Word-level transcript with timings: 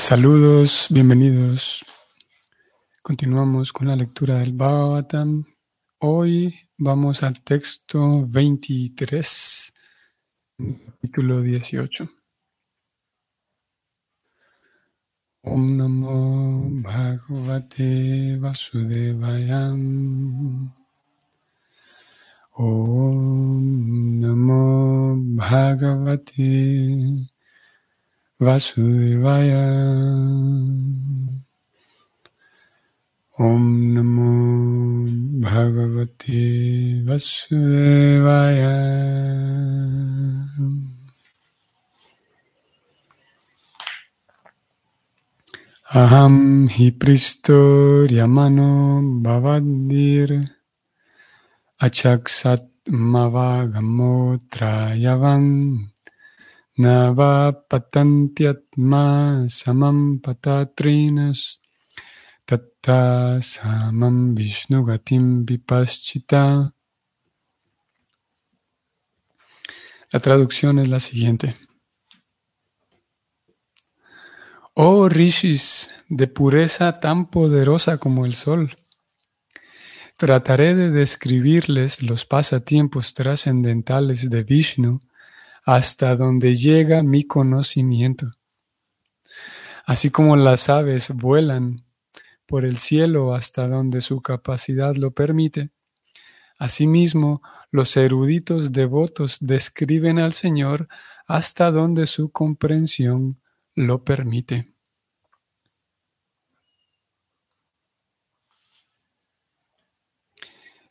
Saludos, 0.00 0.88
bienvenidos. 0.90 1.84
Continuamos 3.02 3.70
con 3.70 3.86
la 3.86 3.94
lectura 3.94 4.38
del 4.38 4.54
Bhagavatam. 4.54 5.44
Hoy 5.98 6.58
vamos 6.78 7.22
al 7.22 7.40
texto 7.42 8.26
23, 8.26 9.72
capítulo 10.86 11.42
18. 11.42 12.08
Om 15.42 15.76
Namo 15.76 16.62
Bhagavate 16.82 18.38
Vasudevayam. 18.40 19.78
Om 22.56 24.20
Namo 24.20 25.14
Bhagavate 25.36 26.40
Vasudevaya. 28.40 29.68
Om 33.36 33.92
Namo 33.92 35.04
Bhagavate 35.44 37.04
Vasudevaya. 37.04 38.80
Aham 45.92 46.64
hi 46.70 46.96
pristoriamano 46.96 49.04
bhavadir 49.20 50.48
achaksat 51.76 52.64
mavagamotраyavan 52.88 55.76
Nava 55.76 55.99
patantyatma 57.68 59.04
samam 59.48 60.20
patatrinas 60.20 61.58
tatta 62.46 63.40
samam 63.40 64.34
vishnugatim 64.36 65.44
vipaschita. 65.46 66.72
La 70.12 70.20
traducción 70.20 70.78
es 70.78 70.88
la 70.88 71.00
siguiente. 71.00 71.54
Oh 74.74 75.08
rishis 75.08 75.94
de 76.08 76.26
pureza 76.26 77.00
tan 77.00 77.26
poderosa 77.26 77.98
como 77.98 78.24
el 78.24 78.34
sol, 78.34 78.76
trataré 80.16 80.74
de 80.74 80.90
describirles 80.90 82.02
los 82.02 82.24
pasatiempos 82.24 83.14
trascendentales 83.14 84.30
de 84.30 84.42
Vishnu 84.42 85.00
hasta 85.64 86.16
donde 86.16 86.54
llega 86.54 87.02
mi 87.02 87.24
conocimiento. 87.24 88.32
Así 89.84 90.10
como 90.10 90.36
las 90.36 90.68
aves 90.68 91.10
vuelan 91.14 91.84
por 92.46 92.64
el 92.64 92.78
cielo 92.78 93.34
hasta 93.34 93.68
donde 93.68 94.00
su 94.00 94.20
capacidad 94.20 94.94
lo 94.96 95.12
permite, 95.12 95.70
asimismo 96.58 97.42
los 97.70 97.96
eruditos 97.96 98.72
devotos 98.72 99.38
describen 99.40 100.18
al 100.18 100.32
Señor 100.32 100.88
hasta 101.26 101.70
donde 101.70 102.06
su 102.06 102.30
comprensión 102.30 103.40
lo 103.74 104.04
permite. 104.04 104.74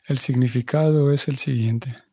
El 0.06 0.18
significado 0.18 1.12
es 1.12 1.28
el 1.28 1.38
siguiente. 1.38 2.09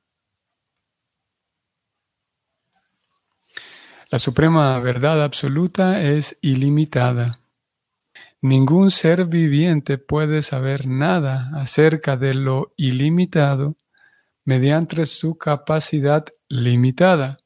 La 4.10 4.20
suprema 4.20 4.80
verdad 4.80 5.22
absoluta 5.22 6.02
es 6.02 6.38
ilimitada. 6.42 7.42
Ningún 8.40 8.90
ser 8.90 9.26
viviente 9.26 9.98
puede 9.98 10.42
saber 10.42 10.88
nada 10.88 11.52
acerca 11.56 12.16
de 12.16 12.34
lo 12.34 12.74
ilimitado 12.78 13.76
mediante 14.46 15.06
su 15.06 15.38
capacidad 15.38 16.26
limitada. 16.48 17.40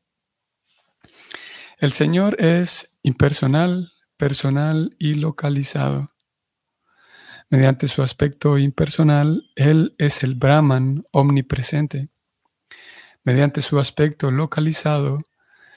El 1.79 1.91
Señor 1.93 2.39
es 2.39 2.95
impersonal, 3.01 3.91
personal 4.15 4.95
y 4.99 5.15
localizado. 5.15 6.11
Mediante 7.49 7.87
su 7.87 8.03
aspecto 8.03 8.59
impersonal, 8.59 9.49
Él 9.55 9.95
es 9.97 10.21
el 10.21 10.35
Brahman 10.35 11.05
omnipresente. 11.11 12.09
Mediante 13.23 13.61
su 13.61 13.79
aspecto 13.79 14.29
localizado, 14.29 15.23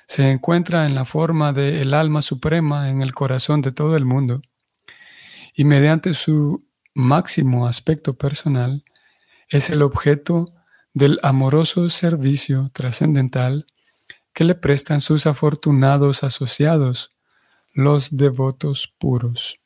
se 0.06 0.31
encuentra 0.31 0.87
en 0.87 0.94
la 0.94 1.04
forma 1.04 1.53
del 1.53 1.94
alma 1.94 2.22
suprema 2.22 2.91
en 2.91 3.03
el 3.03 3.15
corazón 3.15 3.62
de 3.62 3.72
todo 3.72 3.97
el 3.97 4.04
mundo 4.04 4.42
y 5.54 5.65
mediante 5.65 6.12
su 6.15 6.66
máximo 6.94 7.66
aspecto 7.66 8.15
personal 8.15 8.84
es 9.48 9.70
el 9.70 9.82
objeto 9.82 10.53
del 10.92 11.19
amoroso 11.22 11.88
servicio 11.88 12.70
trascendental 12.72 13.66
que 14.32 14.44
le 14.44 14.54
prestan 14.54 15.00
sus 15.00 15.26
afortunados 15.26 16.25
asociados, 16.25 17.12
los 17.72 18.16
devotos 18.16 18.92
puros. 18.98 19.60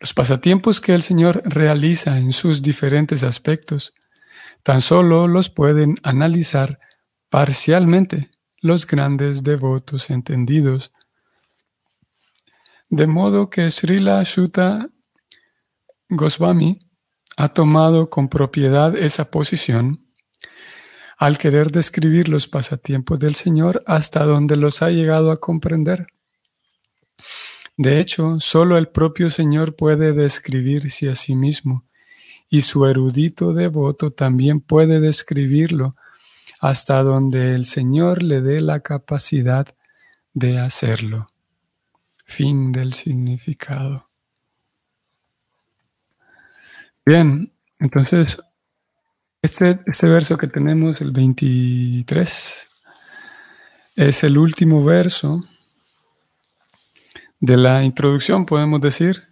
Los 0.00 0.12
pasatiempos 0.12 0.80
que 0.80 0.94
el 0.94 1.02
Señor 1.02 1.42
realiza 1.46 2.18
en 2.18 2.32
sus 2.32 2.62
diferentes 2.62 3.22
aspectos 3.22 3.94
tan 4.62 4.80
solo 4.80 5.28
los 5.28 5.48
pueden 5.48 5.96
analizar 6.02 6.78
parcialmente 7.30 8.30
los 8.60 8.86
grandes 8.86 9.42
devotos 9.42 10.10
entendidos. 10.10 10.92
De 12.88 13.06
modo 13.06 13.50
que 13.50 13.70
Srila 13.70 14.22
Shuta 14.22 14.88
Goswami 16.08 16.78
ha 17.36 17.48
tomado 17.48 18.08
con 18.08 18.28
propiedad 18.28 18.96
esa 18.96 19.30
posición 19.30 20.06
al 21.18 21.38
querer 21.38 21.70
describir 21.70 22.28
los 22.28 22.46
pasatiempos 22.46 23.18
del 23.18 23.34
Señor 23.34 23.82
hasta 23.86 24.24
donde 24.24 24.56
los 24.56 24.82
ha 24.82 24.90
llegado 24.90 25.30
a 25.30 25.36
comprender. 25.36 26.06
De 27.76 28.00
hecho, 28.00 28.38
solo 28.40 28.78
el 28.78 28.88
propio 28.88 29.30
Señor 29.30 29.76
puede 29.76 30.12
describirse 30.12 31.10
a 31.10 31.14
sí 31.14 31.34
mismo, 31.34 31.84
y 32.48 32.62
su 32.62 32.86
erudito 32.86 33.52
devoto 33.52 34.10
también 34.12 34.60
puede 34.60 35.00
describirlo 35.00 35.96
hasta 36.68 37.00
donde 37.04 37.54
el 37.54 37.64
Señor 37.64 38.24
le 38.24 38.40
dé 38.40 38.60
la 38.60 38.80
capacidad 38.80 39.68
de 40.34 40.58
hacerlo. 40.58 41.28
Fin 42.24 42.72
del 42.72 42.92
significado. 42.92 44.10
Bien, 47.04 47.52
entonces, 47.78 48.38
este, 49.42 49.78
este 49.86 50.08
verso 50.08 50.36
que 50.36 50.48
tenemos, 50.48 51.00
el 51.00 51.12
23, 51.12 52.68
es 53.94 54.24
el 54.24 54.36
último 54.36 54.84
verso 54.84 55.44
de 57.38 57.56
la 57.56 57.84
introducción, 57.84 58.44
podemos 58.44 58.80
decir. 58.80 59.22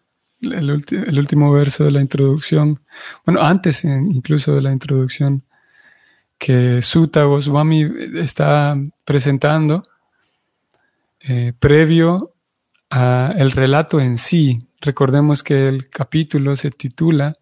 El, 0.40 0.70
el, 0.70 1.18
último 1.18 1.50
verso 1.50 1.82
de 1.82 1.90
la 1.90 2.00
introducción, 2.00 2.78
bueno, 3.24 3.42
antes 3.42 3.82
incluso 3.82 4.54
de 4.54 4.62
la 4.62 4.72
introducción 4.72 5.42
que 6.38 6.82
Sutta 6.82 7.24
Goswami 7.24 7.90
está 8.14 8.76
presentando 9.04 9.84
eh, 11.20 11.52
previo 11.58 12.34
al 12.90 13.50
relato 13.50 14.00
en 14.00 14.18
sí. 14.18 14.58
Recordemos 14.80 15.42
que 15.42 15.68
el 15.68 15.88
capítulo 15.88 16.54
se 16.54 16.70
titula 16.70 17.34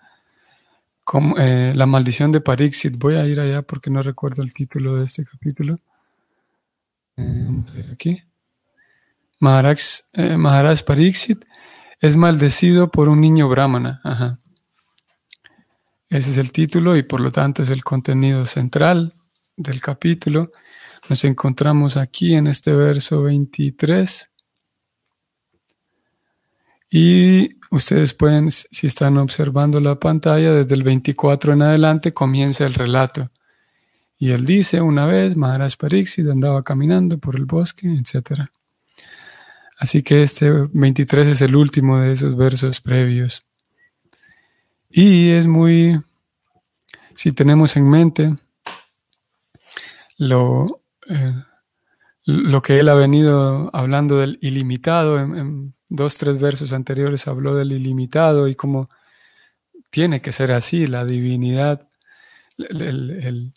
como, 1.05 1.37
eh, 1.39 1.73
La 1.75 1.87
maldición 1.87 2.33
de 2.33 2.41
Pariksit. 2.41 2.97
Voy 2.97 3.17
a 3.17 3.27
ir 3.27 3.41
allá 3.41 3.63
porque 3.63 3.91
no 3.91 4.03
recuerdo 4.03 4.43
el 4.43 4.53
título 4.53 4.97
de 4.97 5.07
este 5.07 5.25
capítulo. 5.25 5.79
Eh, 7.17 7.91
aquí. 7.93 8.23
Maharaj, 9.41 9.81
Maharaj 10.37 10.85
Pariksit 10.85 11.45
es 12.01 12.17
maldecido 12.17 12.91
por 12.91 13.09
un 13.09 13.21
niño 13.21 13.49
brahmana. 13.49 14.01
Ajá. 14.05 14.39
Ese 16.13 16.33
es 16.33 16.37
el 16.37 16.53
título 16.53 16.95
y 16.95 17.03
por 17.05 17.23
lo 17.23 17.33
tanto 17.33 17.63
es 17.63 17.71
el 17.71 17.83
contenido 17.83 18.45
central 18.45 19.15
del 19.57 19.81
capítulo. 19.81 20.53
Nos 21.09 21.25
encontramos 21.25 21.97
aquí 21.97 22.35
en 22.35 22.49
este 22.49 22.71
verso 22.75 23.23
23. 23.23 24.31
Y 26.91 27.57
ustedes 27.71 28.13
pueden, 28.13 28.51
si 28.51 28.87
están 28.87 29.17
observando 29.17 29.81
la 29.81 29.99
pantalla, 29.99 30.53
desde 30.53 30.75
el 30.75 30.83
24 30.83 31.55
en 31.55 31.63
adelante 31.63 32.13
comienza 32.13 32.67
el 32.67 32.75
relato. 32.75 33.31
Y 34.19 34.33
él 34.33 34.45
dice 34.45 34.83
una 34.83 35.07
vez, 35.07 35.35
Maharaj 35.35 35.77
Pariksit 35.79 36.29
andaba 36.29 36.63
caminando 36.63 37.17
por 37.17 37.37
el 37.37 37.47
bosque, 37.47 37.89
etc. 37.89 38.51
Así 39.79 40.03
que 40.03 40.23
este 40.23 40.51
23 40.75 41.29
es 41.29 41.41
el 41.41 41.57
último 41.57 42.01
de 42.01 42.13
esos 42.13 42.37
versos 42.37 42.83
previos. 42.83 43.47
Y 44.93 45.31
es 45.31 45.47
muy, 45.47 46.01
si 47.15 47.33
tenemos 47.33 47.77
en 47.77 47.89
mente 47.89 48.37
lo, 50.19 50.83
eh, 51.09 51.35
lo 52.25 52.63
que 52.63 52.79
él 52.79 52.89
ha 52.89 52.95
venido 52.95 53.71
hablando 53.73 54.19
del 54.19 54.39
ilimitado, 54.43 55.19
en, 55.19 55.75
dos, 55.89 56.17
tres 56.17 56.41
versos 56.41 56.73
anteriores 56.73 57.27
habló 57.27 57.55
del 57.55 57.73
ilimitado 57.73 58.49
y 58.49 58.55
cómo 58.55 58.89
tiene 59.91 60.23
que 60.23 60.33
ser 60.33 60.53
así, 60.53 60.87
la 60.87 61.05
divinidad, 61.05 61.89
el, 62.57 63.53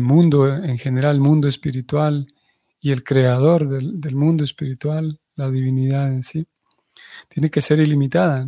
mundo 0.00 0.46
en 0.46 0.78
general, 0.78 1.16
el 1.16 1.22
mundo 1.22 1.48
espiritual 1.48 2.26
y 2.80 2.90
el 2.92 3.02
creador 3.02 3.68
del, 3.68 4.14
mundo 4.14 4.44
espiritual, 4.44 5.20
la 5.34 5.50
divinidad 5.50 6.12
en 6.12 6.22
sí, 6.22 6.46
tiene 7.28 7.50
que 7.50 7.62
ser 7.62 7.80
ilimitada. 7.80 8.46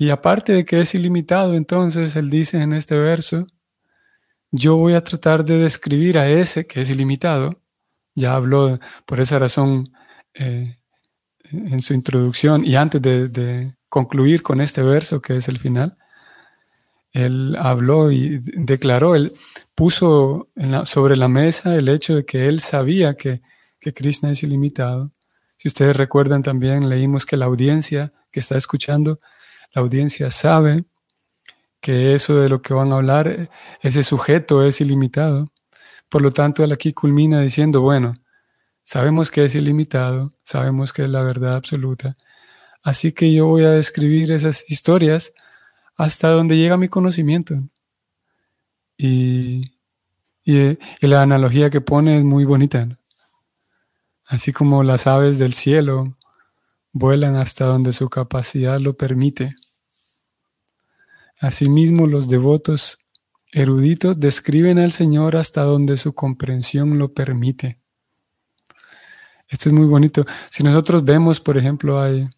Y 0.00 0.10
aparte 0.10 0.52
de 0.52 0.64
que 0.64 0.80
es 0.80 0.94
ilimitado, 0.94 1.54
entonces 1.54 2.14
él 2.14 2.30
dice 2.30 2.62
en 2.62 2.72
este 2.72 2.96
verso, 2.96 3.48
yo 4.52 4.76
voy 4.76 4.94
a 4.94 5.02
tratar 5.02 5.44
de 5.44 5.58
describir 5.58 6.18
a 6.18 6.28
ese 6.28 6.68
que 6.68 6.80
es 6.80 6.88
ilimitado. 6.88 7.60
Ya 8.14 8.34
habló 8.34 8.78
por 9.06 9.20
esa 9.20 9.40
razón 9.40 9.92
eh, 10.34 10.78
en 11.50 11.80
su 11.82 11.94
introducción 11.94 12.64
y 12.64 12.76
antes 12.76 13.02
de, 13.02 13.74
concluir 13.90 14.42
con 14.42 14.60
este 14.60 14.82
verso 14.82 15.22
que 15.22 15.36
es 15.36 15.48
el 15.48 15.58
final, 15.58 15.96
él 17.10 17.56
habló 17.58 18.12
y 18.12 18.38
declaró, 18.54 19.16
él 19.16 19.32
puso 19.74 20.48
sobre 20.84 21.16
la 21.16 21.26
mesa 21.26 21.74
el 21.74 21.88
hecho 21.88 22.16
de 22.16 22.26
que 22.26 22.48
él 22.48 22.60
sabía 22.60 23.14
que, 23.14 23.40
que 23.80 23.94
Krishna 23.94 24.30
es 24.30 24.42
ilimitado. 24.42 25.10
Si 25.56 25.68
ustedes 25.68 25.96
recuerdan 25.96 26.42
también, 26.42 26.90
leímos 26.90 27.24
que 27.24 27.38
la 27.38 27.46
audiencia 27.46 28.12
que 28.30 28.40
está 28.40 28.58
escuchando, 28.58 29.20
la 29.74 29.82
audiencia 29.82 30.30
sabe 30.30 30.84
que 31.80 32.14
eso 32.14 32.40
de 32.40 32.48
lo 32.48 32.62
que 32.62 32.74
van 32.74 32.92
a 32.92 32.96
hablar, 32.96 33.50
ese 33.82 34.02
sujeto 34.02 34.64
es 34.64 34.80
ilimitado. 34.80 35.52
Por 36.08 36.22
lo 36.22 36.30
tanto, 36.32 36.64
él 36.64 36.72
aquí 36.72 36.92
culmina 36.92 37.40
diciendo, 37.40 37.82
bueno, 37.82 38.14
sabemos 38.82 39.30
que 39.30 39.44
es 39.44 39.54
ilimitado, 39.54 40.32
sabemos 40.42 40.92
que 40.92 41.02
es 41.02 41.10
la 41.10 41.22
verdad 41.22 41.56
absoluta, 41.56 42.16
así 42.82 43.12
que 43.12 43.32
yo 43.32 43.46
voy 43.46 43.64
a 43.64 43.70
describir 43.70 44.32
esas 44.32 44.68
historias 44.70 45.34
hasta 45.96 46.30
donde 46.30 46.56
llega 46.56 46.76
mi 46.76 46.88
conocimiento. 46.88 47.56
Y, 48.96 49.70
la 51.00 51.22
analogía 51.22 51.70
que 51.70 51.80
pone 51.82 52.18
es 52.18 52.24
muy 52.24 52.44
bonita. 52.44 52.88
Así 54.26 54.52
como 54.52 54.82
las 54.82 55.06
aves 55.06 55.38
del 55.38 55.52
cielo 55.52 56.17
vuelan 56.98 57.36
hasta 57.36 57.64
donde 57.64 57.92
su 57.92 58.08
capacidad 58.08 58.78
lo 58.78 58.96
permite. 58.96 59.54
Asimismo, 61.40 62.06
los 62.06 62.28
devotos 62.28 62.98
eruditos 63.52 64.18
describen 64.18 64.78
al 64.78 64.92
Señor 64.92 65.36
hasta 65.36 65.62
donde 65.62 65.96
su 65.96 66.12
comprensión 66.14 66.98
lo 66.98 67.12
permite. 67.14 67.80
Esto 69.48 69.70
es 69.70 69.72
muy 69.72 69.86
bonito. 69.86 70.26
Si 70.50 70.62
nosotros 70.62 71.04
vemos, 71.04 71.40
por 71.40 71.56
ejemplo, 71.56 72.00
hay, 72.00 72.28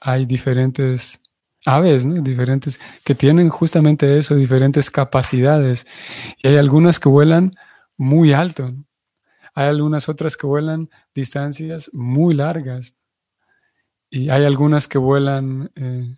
hay 0.00 0.24
diferentes 0.24 1.20
aves, 1.66 2.06
¿no? 2.06 2.22
diferentes, 2.22 2.80
que 3.04 3.14
tienen 3.14 3.50
justamente 3.50 4.16
eso, 4.16 4.34
diferentes 4.34 4.90
capacidades. 4.90 5.86
Y 6.42 6.48
hay 6.48 6.56
algunas 6.56 6.98
que 6.98 7.08
vuelan 7.08 7.52
muy 7.98 8.32
alto. 8.32 8.72
Hay 9.54 9.68
algunas 9.68 10.08
otras 10.08 10.36
que 10.36 10.46
vuelan 10.46 10.88
distancias 11.14 11.90
muy 11.92 12.34
largas. 12.34 12.96
Y 14.16 14.30
hay 14.30 14.46
algunas 14.46 14.88
que 14.88 14.96
vuelan 14.96 15.70
eh, 15.74 16.16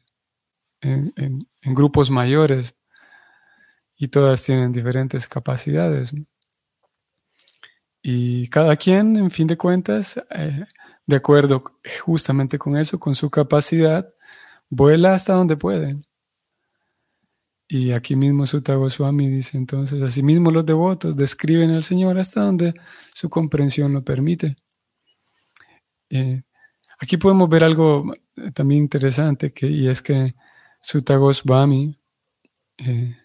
en, 0.82 1.48
grupos 1.74 2.12
mayores 2.12 2.78
y 3.96 4.06
todas 4.06 4.44
tienen 4.44 4.72
diferentes 4.72 5.26
capacidades. 5.26 6.14
Y 8.00 8.46
cada 8.50 8.76
quien, 8.76 9.16
en 9.16 9.32
fin 9.32 9.48
de 9.48 9.56
cuentas, 9.56 10.24
eh, 10.30 10.64
de 11.06 11.16
acuerdo 11.16 11.64
justamente 12.04 12.56
con 12.56 12.76
eso, 12.76 13.00
con 13.00 13.16
su 13.16 13.30
capacidad, 13.30 14.08
vuela 14.70 15.14
hasta 15.14 15.32
donde 15.32 15.56
puede. 15.56 15.96
Y 17.66 17.90
aquí 17.90 18.14
mismo 18.14 18.46
Sutta 18.46 18.76
Goswami 18.76 19.28
dice 19.28 19.58
entonces, 19.58 20.00
asimismo 20.00 20.52
los 20.52 20.64
devotos 20.64 21.16
describen 21.16 21.72
al 21.72 21.82
Señor 21.82 22.16
hasta 22.16 22.42
donde 22.42 22.74
su 23.12 23.28
comprensión 23.28 23.92
lo 23.92 24.04
permite. 24.04 24.56
Eh, 26.10 26.42
aquí 26.98 27.16
podemos 27.16 27.48
ver 27.48 27.64
algo 27.64 28.14
también 28.54 28.82
interesante, 28.82 29.52
y 29.62 29.88
es 29.88 30.02
que 30.02 30.34
Sutta 30.80 31.16
Goswami, 31.16 31.98
eh, 32.78 33.16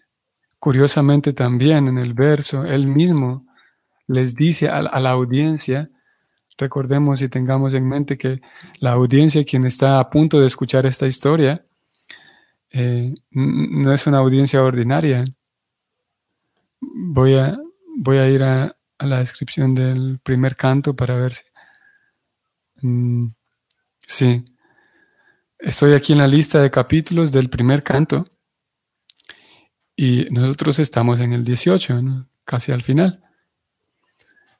curiosamente 0.58 1.32
también 1.32 1.88
en 1.88 1.98
el 1.98 2.14
verso, 2.14 2.64
él 2.64 2.86
mismo 2.86 3.46
les 4.06 4.34
dice 4.34 4.68
a, 4.68 4.82
la 4.82 5.10
audiencia, 5.10 5.90
recordemos 6.58 7.22
y 7.22 7.28
tengamos 7.28 7.74
en 7.74 7.88
mente 7.88 8.18
que 8.18 8.40
la 8.80 8.92
audiencia, 8.92 9.44
quien 9.44 9.66
está 9.66 9.98
a 9.98 10.10
punto 10.10 10.40
de 10.40 10.46
escuchar 10.46 10.86
esta 10.86 11.06
historia, 11.06 11.64
eh, 12.70 13.14
no 13.30 13.92
es 13.92 14.06
una 14.06 14.18
audiencia 14.18 14.62
ordinaria. 14.62 15.24
Voy 16.80 17.34
a, 17.34 17.56
voy 17.96 18.18
a 18.18 18.28
ir 18.28 18.42
a, 18.42 18.76
la 18.98 19.18
descripción 19.18 19.74
del 19.74 20.18
primer 20.22 20.56
canto 20.56 20.94
para 20.94 21.16
ver 21.16 21.34
si... 21.34 21.44
Mm, 22.82 23.28
sí. 24.06 24.44
Estoy 25.58 25.94
aquí 25.94 26.12
en 26.12 26.18
la 26.18 26.28
lista 26.28 26.60
de 26.60 26.70
capítulos 26.70 27.32
del 27.32 27.48
primer 27.48 27.82
canto 27.82 28.26
y 29.96 30.26
nosotros 30.30 30.78
estamos 30.78 31.20
en 31.20 31.32
el 31.32 31.44
18, 31.44 32.26
casi 32.44 32.72
al 32.72 32.82
final. 32.82 33.22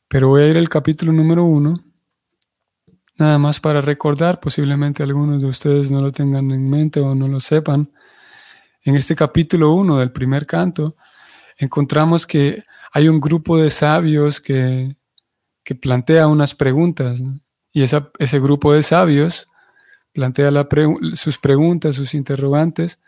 Pero 0.09 0.29
voy 0.29 0.45
a 0.45 0.49
ir 0.49 0.57
al 0.57 0.69
capítulo 0.69 1.13
número 1.13 1.45
1, 1.45 1.75
nada 3.19 3.39
más 3.39 3.61
para 3.61 3.81
recordar, 3.81 4.41
posiblemente 4.41 5.03
algunos 5.03 5.43
de 5.43 5.49
ustedes 5.49 5.91
no 5.91 6.01
lo 6.01 6.13
tengan 6.13 6.51
en 6.51 6.71
mente 6.71 7.01
o 7.01 7.15
no 7.15 7.29
lo 7.29 7.41
sepan. 7.41 7.91
En 8.83 8.97
este 8.97 9.15
capítulo 9.15 9.73
1 9.75 9.99
del 9.99 10.13
primer 10.13 10.47
canto 10.47 10.95
encontramos 11.59 12.27
que 12.27 12.63
hay 12.93 13.09
un 13.09 13.21
grupo 13.21 13.59
de 13.59 13.71
sabios 13.71 14.41
que, 14.41 14.97
que 15.65 15.75
plantea 15.75 16.29
unas 16.29 16.55
preguntas 16.55 17.21
y 17.75 17.83
ese 17.83 18.39
grupo 18.39 18.73
de 18.73 18.85
sabios 18.85 19.49
plantea 20.13 20.51
sus 21.15 21.39
preguntas, 21.39 21.97
sus 21.97 22.15
interrogantes 22.15 23.01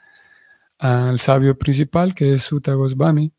al 0.76 1.20
sabio 1.20 1.56
principal, 1.56 2.16
que 2.16 2.34
es 2.34 2.42
Sutta 2.42 2.74
Goswami. 2.74 3.32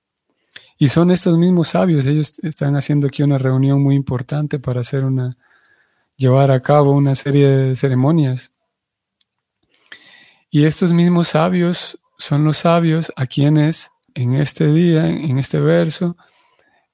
Y 0.77 0.88
son 0.88 1.12
estos 1.12 1.38
mismos 1.38 1.68
sabios, 1.68 2.07
ellos 2.07 2.39
están 2.39 2.77
haciendo 2.77 3.07
aquí 3.07 3.24
una 3.24 3.38
reunión 3.38 3.83
muy 3.83 3.95
importante 3.95 4.57
para 4.57 4.79
hacer 4.79 5.03
una, 5.03 5.38
llevar 6.15 6.50
a 6.50 6.62
cabo 6.62 6.91
una 6.94 7.13
serie 7.13 7.48
de 7.50 7.75
ceremonias. 7.75 8.53
Y 10.50 10.63
estos 10.63 10.93
mismos 10.93 11.27
sabios 11.27 12.00
son 12.17 12.46
los 12.46 12.60
sabios 12.60 13.12
a 13.17 13.25
quienes 13.25 13.91
en 14.13 14.34
este 14.34 14.72
día, 14.72 15.07
en 15.07 15.38
este 15.39 15.60
verso, 15.60 16.15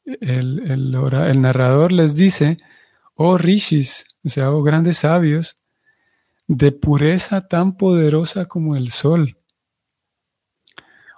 el, 0.05 0.59
el 0.65 1.41
narrador 1.41 1.91
les 1.91 2.15
dice, 2.15 2.57
oh 3.15 3.37
rishis, 3.37 4.05
o 4.23 4.29
sea, 4.29 4.51
oh 4.51 4.63
grandes 4.63 4.99
sabios, 4.99 5.55
de 6.47 6.71
pureza 6.71 7.47
tan 7.47 7.77
poderosa 7.77 8.45
como 8.45 8.75
el 8.75 8.89
sol. 8.89 9.37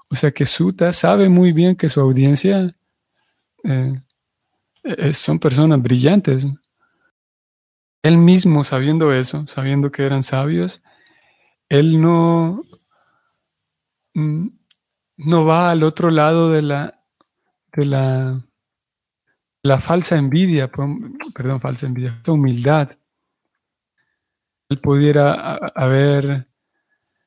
O 0.10 0.16
sea 0.16 0.32
que 0.32 0.46
Suta 0.46 0.92
sabe 0.92 1.30
muy 1.30 1.52
bien 1.52 1.76
que 1.76 1.90
su 1.90 2.00
audiencia 2.00 2.74
eh, 3.64 4.02
eh, 4.84 5.14
son 5.14 5.40
personas 5.40 5.82
brillantes. 5.82 6.48
Él 8.04 8.18
mismo, 8.18 8.64
sabiendo 8.64 9.12
eso, 9.12 9.48
sabiendo 9.48 9.92
que 9.92 10.06
eran 10.06 10.22
sabios, 10.22 10.84
él 11.70 12.00
no, 12.00 12.62
mm, 14.14 14.48
no 15.18 15.46
va 15.46 15.72
al 15.72 15.84
otro 15.84 16.12
lado 16.12 16.52
de 16.52 16.62
la, 16.62 17.04
de 17.74 17.86
la, 17.86 18.42
la 19.66 19.80
falsa 19.80 20.16
envidia, 20.16 20.70
perdón, 20.70 21.60
falsa 21.60 21.88
envidia, 21.88 22.22
humildad 22.28 22.92
él 24.70 24.80
pudiera 24.80 25.56
haber, 25.76 26.48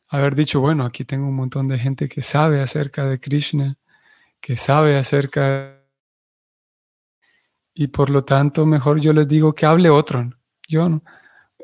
haber 0.08 0.34
dicho, 0.34 0.60
bueno, 0.60 0.84
aquí 0.84 1.04
tengo 1.04 1.28
un 1.28 1.36
montón 1.36 1.68
de 1.68 1.78
gente 1.78 2.08
que 2.08 2.22
sabe 2.22 2.60
acerca 2.60 3.04
de 3.06 3.20
Krishna, 3.20 3.76
que 4.40 4.56
sabe 4.56 4.96
acerca 4.96 5.74
y 7.74 7.88
por 7.88 8.10
lo 8.10 8.24
tanto 8.24 8.66
mejor 8.66 9.00
yo 9.00 9.12
les 9.12 9.28
digo 9.28 9.54
que 9.54 9.66
hable 9.66 9.88
otro. 9.88 10.32
Yo 10.66 10.88
no. 10.88 11.02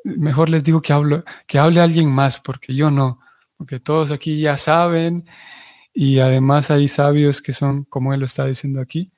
Mejor 0.04 0.48
les 0.48 0.62
digo 0.62 0.82
que, 0.82 0.92
hablo, 0.92 1.24
que 1.46 1.58
hable 1.58 1.80
alguien 1.80 2.10
más, 2.10 2.38
porque 2.38 2.74
yo 2.74 2.90
no, 2.90 3.20
porque 3.56 3.80
todos 3.80 4.10
aquí 4.10 4.38
ya 4.40 4.56
saben 4.56 5.26
y 5.94 6.18
además 6.20 6.70
hay 6.70 6.88
sabios 6.88 7.40
que 7.40 7.52
son, 7.52 7.84
como 7.84 8.12
él 8.12 8.20
lo 8.20 8.26
está 8.26 8.44
diciendo 8.44 8.80
aquí, 8.80 9.12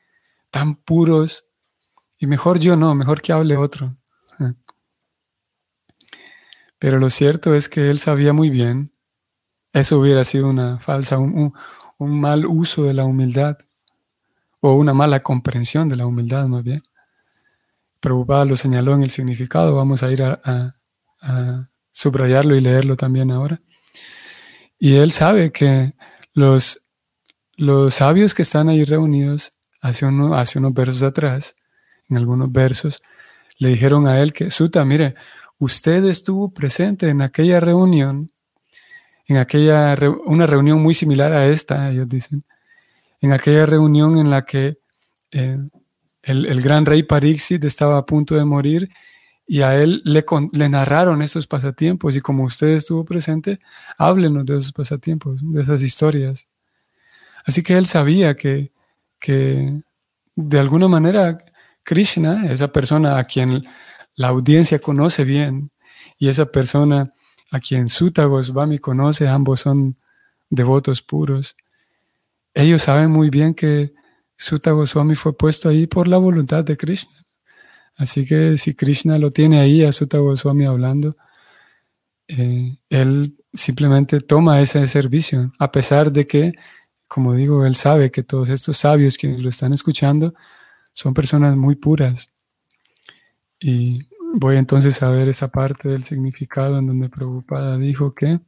tan 0.51 0.77
puros 0.77 1.46
y 2.19 2.27
mejor 2.27 2.59
yo 2.59 2.77
no, 2.77 2.95
mejor 2.95 3.21
que 3.21 3.33
hable 3.33 3.57
otro. 3.57 3.97
Pero 6.79 6.99
lo 6.99 7.11
cierto 7.11 7.55
es 7.55 7.69
que 7.69 7.91
él 7.91 7.99
sabía 7.99 8.33
muy 8.33 8.51
bien, 8.51 8.93
eso 9.73 9.99
hubiera 9.99 10.25
sido 10.25 10.49
una 10.49 10.79
falsa, 10.79 11.19
un, 11.19 11.53
mal 11.99 12.47
uso 12.47 12.85
de 12.85 12.95
la 12.95 13.05
humildad, 13.05 13.59
o 14.61 14.75
una 14.75 14.95
mala 14.95 15.23
comprensión 15.23 15.89
de 15.89 15.97
la 15.97 16.07
humildad 16.07 16.47
más 16.47 16.65
bien. 16.65 16.83
Prabhupada 18.01 18.45
lo 18.45 18.57
señaló 18.57 18.95
en 18.95 19.03
el 19.03 19.11
significado, 19.11 19.75
vamos 19.75 20.03
a 20.03 20.11
ir 20.11 20.23
a, 20.23 20.75
subrayarlo 21.91 22.55
y 22.55 22.61
leerlo 22.61 22.95
también 22.95 23.31
ahora. 23.31 23.61
Y 24.79 24.97
él 24.97 25.11
sabe 25.13 25.51
que 25.51 25.95
los, 26.35 26.83
los 27.57 27.95
sabios 27.95 28.35
que 28.35 28.43
están 28.43 28.69
ahí 28.69 28.85
reunidos 28.85 29.59
hace, 29.81 30.05
uno, 30.05 30.37
hace 30.37 30.59
unos 30.59 30.75
versos 30.75 31.03
atrás, 31.03 31.57
en 32.09 32.17
algunos 32.17 32.51
versos, 32.53 33.03
le 33.59 33.71
dijeron 33.71 34.07
a 34.07 34.21
él 34.21 34.33
que, 34.33 34.51
Suta, 34.51 34.85
mire, 34.85 35.15
usted 35.59 36.05
estuvo 36.05 36.53
presente 36.53 37.09
en 37.09 37.23
aquella 37.23 37.61
reunión, 37.61 38.31
en 39.27 39.39
aquella, 39.39 39.97
una 40.27 40.47
reunión 40.47 40.81
muy 40.83 40.95
similar 40.95 41.33
a 41.33 41.47
esta, 41.47 41.91
ellos 41.91 42.09
dicen, 42.09 42.45
en 43.21 43.33
aquella 43.33 43.67
reunión 43.67 44.19
en 44.19 44.31
la 44.31 44.45
que 44.45 44.79
eh, 45.31 45.59
el, 46.23 46.61
gran 46.61 46.87
rey 46.87 47.03
Parixit 47.03 47.65
estaba 47.65 47.99
a 47.99 48.05
punto 48.05 48.35
de 48.35 48.45
morir 48.45 48.91
y 49.47 49.63
a 49.63 49.81
él 49.81 50.03
le, 50.05 50.25
le, 50.53 50.69
narraron 50.69 51.23
estos 51.23 51.47
pasatiempos 51.47 52.17
y 52.17 52.21
como 52.21 52.45
usted 52.45 52.69
estuvo 52.69 53.05
presente, 53.05 53.61
háblenos 53.97 54.45
de 54.45 54.59
esos 54.59 54.73
pasatiempos, 54.73 55.41
de 55.43 55.63
esas 55.63 55.83
historias. 55.83 56.49
Así 57.45 57.63
que 57.63 57.77
él 57.77 57.87
sabía 57.87 58.35
que, 58.35 58.73
que 59.21 59.81
de 60.35 60.59
alguna 60.59 60.89
manera 60.89 61.39
Krishna, 61.87 62.51
esa 62.51 62.73
persona 62.73 63.17
a 63.17 63.25
quien 63.25 63.65
la 64.17 64.29
audiencia 64.29 64.81
conoce 64.81 65.25
bien 65.25 65.71
y 66.19 66.29
esa 66.29 66.47
persona 66.47 67.13
a 67.53 67.61
quien 67.61 67.89
Sutta 67.89 68.25
Goswami 68.25 68.81
conoce, 68.81 69.29
ambos 69.29 69.61
son 69.61 69.97
devotos 70.51 71.01
puros, 71.01 71.57
ellos 72.55 72.83
saben 72.83 73.11
muy 73.13 73.31
bien 73.31 73.55
que 73.55 73.93
Sutta 74.37 74.73
Goswami 74.73 75.15
fue 75.15 75.37
puesto 75.37 75.69
ahí 75.69 75.87
por 75.87 76.09
la 76.09 76.19
voluntad 76.19 76.65
de 76.65 76.77
Krishna. 76.77 77.25
Así 77.95 78.27
que 78.27 78.59
si 78.59 78.75
Krishna 78.75 79.17
lo 79.19 79.31
tiene 79.31 79.61
ahí 79.61 79.85
a 79.85 79.93
Sutta 79.93 80.19
Goswami 80.19 80.65
hablando, 80.65 81.17
eh, 82.27 82.77
él 82.91 83.37
simplemente 83.55 84.21
toma 84.21 84.61
ese 84.61 84.85
servicio, 84.89 85.53
a 85.61 85.71
pesar 85.71 86.11
de 86.11 86.27
que, 86.27 86.53
como 87.07 87.35
digo, 87.35 87.65
él 87.65 87.77
sabe 87.77 88.11
que 88.11 88.25
todos 88.25 88.51
estos 88.51 88.77
sabios 88.79 89.17
quienes 89.17 89.41
lo 89.41 89.51
están 89.51 89.73
escuchando 89.73 90.35
son 90.97 91.13
personas 91.13 91.57
muy 91.57 91.75
puras. 91.77 92.35
Y 93.61 94.01
voy 94.35 94.57
entonces 94.57 95.03
a 95.03 95.11
ver 95.11 95.29
esa 95.29 95.49
parte 95.49 95.91
del 95.91 96.05
significado 96.05 96.79
en 96.79 96.87
donde 96.87 97.11
Prabhupada 97.11 97.77
dijo 97.77 98.15
que, 98.15 98.41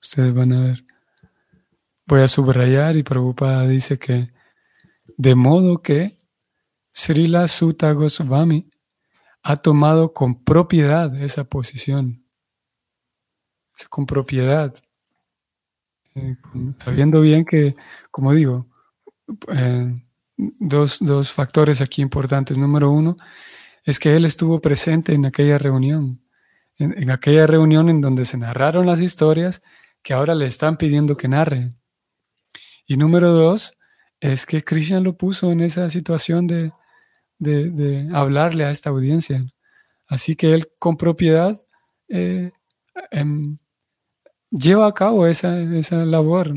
ustedes 0.00 0.34
van 0.34 0.52
a 0.52 0.60
ver, 0.60 0.84
Voy 2.04 2.20
a 2.20 2.28
subrayar 2.28 2.96
y 2.96 3.04
Prabhupada 3.04 3.66
dice 3.66 3.98
que 3.98 4.28
de 5.16 5.34
modo 5.34 5.80
que 5.80 6.12
Srila 6.92 7.46
Sutta 7.48 7.92
Goswami 7.92 8.68
ha 9.42 9.56
tomado 9.56 10.12
con 10.12 10.42
propiedad 10.44 11.14
esa 11.22 11.44
posición, 11.44 12.26
con 13.88 14.04
propiedad, 14.04 14.74
eh, 16.16 16.36
sabiendo 16.84 17.20
bien 17.22 17.44
que, 17.44 17.76
como 18.10 18.34
digo, 18.34 18.66
eh, 19.48 19.94
dos, 20.36 20.98
dos 21.00 21.32
factores 21.32 21.80
aquí 21.80 22.02
importantes. 22.02 22.58
Número 22.58 22.90
uno 22.90 23.16
es 23.84 23.98
que 23.98 24.14
él 24.14 24.24
estuvo 24.24 24.60
presente 24.60 25.14
en 25.14 25.26
aquella 25.26 25.58
reunión, 25.58 26.22
en, 26.78 27.10
aquella 27.10 27.46
reunión 27.46 27.88
en 27.88 28.00
donde 28.00 28.24
se 28.24 28.38
narraron 28.38 28.86
las 28.86 29.00
historias 29.00 29.62
que 30.02 30.14
ahora 30.14 30.34
le 30.34 30.46
están 30.46 30.76
pidiendo 30.76 31.16
que 31.16 31.28
narre. 31.28 31.72
Y 32.86 32.96
número 32.96 33.32
dos, 33.32 33.78
es 34.20 34.46
que 34.46 34.62
Krishna 34.62 35.00
lo 35.00 35.16
puso 35.16 35.50
en 35.50 35.60
esa 35.60 35.90
situación 35.90 36.46
de, 36.46 36.72
hablarle 38.12 38.64
a 38.64 38.70
esta 38.70 38.90
audiencia. 38.90 39.44
Así 40.06 40.36
que 40.36 40.54
él 40.54 40.70
con 40.78 40.96
propiedad 40.96 41.56
eh, 42.08 42.52
em, 43.10 43.58
lleva 44.50 44.86
a 44.86 44.94
cabo 44.94 45.26
esa, 45.26 45.60
esa, 45.60 46.04
labor. 46.04 46.54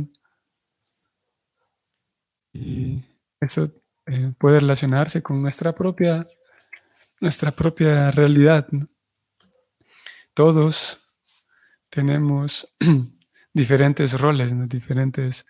Y 2.54 3.04
eso 3.40 3.72
eh, 4.06 4.34
puede 4.38 4.60
relacionarse 4.60 5.22
con 5.22 5.42
nuestra 5.42 5.74
propia, 5.74 6.28
nuestra 7.20 7.52
propia 7.52 8.12
realidad. 8.12 8.68
Todos 10.34 11.02
tenemos 11.90 12.68
diferentes 13.54 14.20
roles, 14.20 14.54
diferentes 14.70 15.46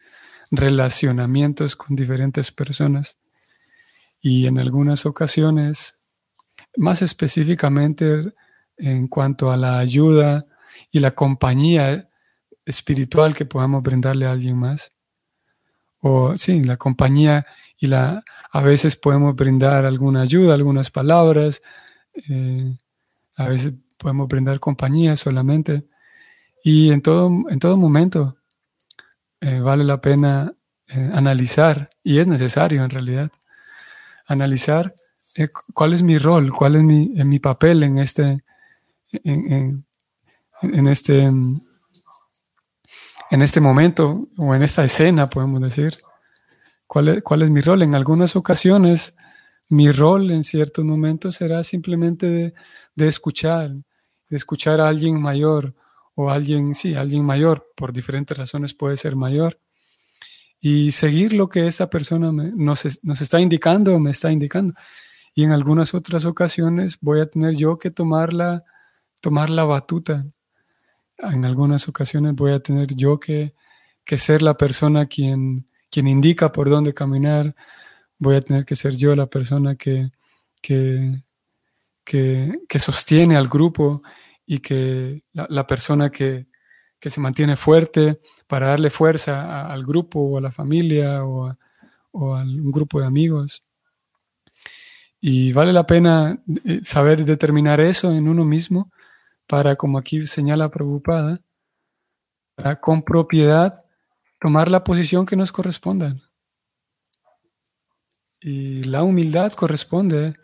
relacionamientos 0.51 1.75
con 1.75 1.95
diferentes 1.95 2.51
personas 2.51 3.19
y 4.21 4.47
en 4.47 4.59
algunas 4.59 5.05
ocasiones, 5.05 5.99
más 6.77 7.01
específicamente 7.01 8.33
en 8.77 9.07
cuanto 9.07 9.51
a 9.51 9.57
la 9.57 9.79
ayuda 9.79 10.45
y 10.91 10.99
la 10.99 11.11
compañía 11.11 12.09
espiritual 12.65 13.35
que 13.35 13.45
podamos 13.45 13.83
brindarle 13.83 14.25
a 14.25 14.31
alguien 14.31 14.57
más. 14.57 14.93
O 15.99 16.37
sí, 16.37 16.63
la 16.63 16.77
compañía 16.77 17.45
y 17.77 17.87
la 17.87 18.23
a 18.51 18.61
veces 18.61 18.95
podemos 18.95 19.35
brindar 19.35 19.85
alguna 19.85 20.21
ayuda, 20.21 20.53
algunas 20.53 20.89
palabras, 20.89 21.61
eh, 22.29 22.77
a 23.35 23.47
veces 23.49 23.73
podemos 23.97 24.29
brindar 24.29 24.59
compañía 24.59 25.15
solamente. 25.17 25.85
Y 26.63 26.91
en 26.91 27.01
todo, 27.01 27.29
en 27.49 27.59
todo 27.59 27.75
momento 27.75 28.37
eh, 29.41 29.59
vale 29.59 29.83
la 29.83 29.99
pena 29.99 30.53
eh, 30.87 31.11
analizar, 31.13 31.89
y 32.03 32.19
es 32.19 32.27
necesario 32.27 32.83
en 32.83 32.89
realidad, 32.89 33.31
analizar 34.25 34.93
cuál 35.73 35.93
es 35.93 36.01
mi 36.01 36.17
rol, 36.17 36.53
cuál 36.53 36.77
es 36.77 36.83
mi, 36.83 37.09
mi 37.09 37.39
papel 37.39 37.83
en 37.83 37.97
este, 37.97 38.43
en, 39.11 39.85
este, 40.87 41.23
en 41.23 41.61
este 43.41 43.59
momento 43.59 44.29
o 44.37 44.55
en 44.55 44.63
esta 44.63 44.85
escena, 44.85 45.29
podemos 45.29 45.61
decir. 45.61 46.04
¿Cuál 46.95 47.09
es, 47.09 47.23
¿Cuál 47.23 47.41
es 47.41 47.51
mi 47.51 47.59
rol? 47.59 47.81
En 47.81 47.93
algunas 47.93 48.37
ocasiones, 48.37 49.17
mi 49.67 49.91
rol 49.91 50.31
en 50.31 50.45
ciertos 50.45 50.85
momentos 50.85 51.35
será 51.35 51.61
simplemente 51.61 52.53
de, 52.95 53.07
escuchar, 53.09 53.71
de 54.29 54.37
escuchar 54.37 54.79
a 54.79 54.87
alguien 54.87 55.21
mayor 55.21 55.75
o 56.13 56.29
alguien, 56.29 56.73
sí, 56.73 56.95
alguien 56.95 57.25
mayor, 57.25 57.69
por 57.75 57.91
diferentes 57.91 58.37
razones 58.37 58.73
puede 58.73 58.95
ser 58.95 59.17
mayor, 59.17 59.59
y 60.61 60.93
seguir 60.93 61.33
lo 61.33 61.49
que 61.49 61.67
esa 61.67 61.89
persona 61.89 62.31
nos, 62.31 62.85
está 62.85 63.41
indicando 63.41 63.93
o 63.93 63.99
me 63.99 64.11
está 64.11 64.31
indicando. 64.31 64.73
Y 65.33 65.43
en 65.43 65.51
algunas 65.51 65.93
otras 65.93 66.23
ocasiones 66.23 66.97
voy 67.01 67.19
a 67.19 67.25
tener 67.25 67.57
yo 67.57 67.77
que 67.77 67.91
tomar 67.91 68.31
la, 68.31 68.63
tomar 69.19 69.49
la 69.49 69.65
batuta. 69.65 70.25
En 71.17 71.43
algunas 71.43 71.89
ocasiones 71.89 72.35
voy 72.35 72.53
a 72.53 72.61
tener 72.61 72.95
yo 72.95 73.19
que, 73.19 73.53
que 74.05 74.17
ser 74.17 74.41
la 74.41 74.55
persona 74.55 75.07
quien, 75.07 75.65
quien 75.89 76.07
indica 76.07 76.51
por 76.51 76.69
dónde 76.69 76.93
caminar. 76.93 77.55
Voy 78.17 78.35
a 78.35 78.41
tener 78.41 78.65
que 78.65 78.75
ser 78.75 78.95
yo 78.95 79.15
la 79.15 79.27
persona 79.27 79.75
que, 79.75 80.11
que, 80.61 81.21
que 82.03 82.79
sostiene 82.79 83.35
al 83.35 83.47
grupo 83.47 84.01
y 84.45 84.59
que 84.59 85.23
la, 85.33 85.67
persona 85.67 86.09
que, 86.09 86.47
se 87.01 87.21
mantiene 87.21 87.55
fuerte 87.55 88.19
para 88.47 88.69
darle 88.69 88.89
fuerza 88.89 89.67
al 89.67 89.83
grupo 89.83 90.19
o 90.21 90.37
a 90.39 90.41
la 90.41 90.51
familia 90.51 91.23
o 91.23 91.45
a, 91.45 91.57
un 92.13 92.71
grupo 92.71 92.99
de 92.99 93.05
amigos. 93.05 93.63
Y 95.21 95.53
vale 95.53 95.73
la 95.73 95.85
pena 95.85 96.39
eh, 96.63 96.79
saber 96.83 97.25
determinar 97.25 97.79
eso 97.79 98.11
en 98.11 98.27
uno 98.27 98.45
mismo 98.45 98.91
para, 99.47 99.75
como 99.75 99.97
aquí 99.97 100.25
señala 100.25 100.69
Prabhupada, 100.69 101.41
para 102.55 102.79
con 102.79 103.03
propiedad 103.03 103.84
tomar 104.45 104.69
la 104.69 104.83
posición 104.83 105.25
que 105.25 105.35
nos 105.35 105.51
corresponda. 105.51 106.15
Y 108.39 108.83
la 108.83 109.01
humildad 109.01 109.51
corresponde, 109.53 110.35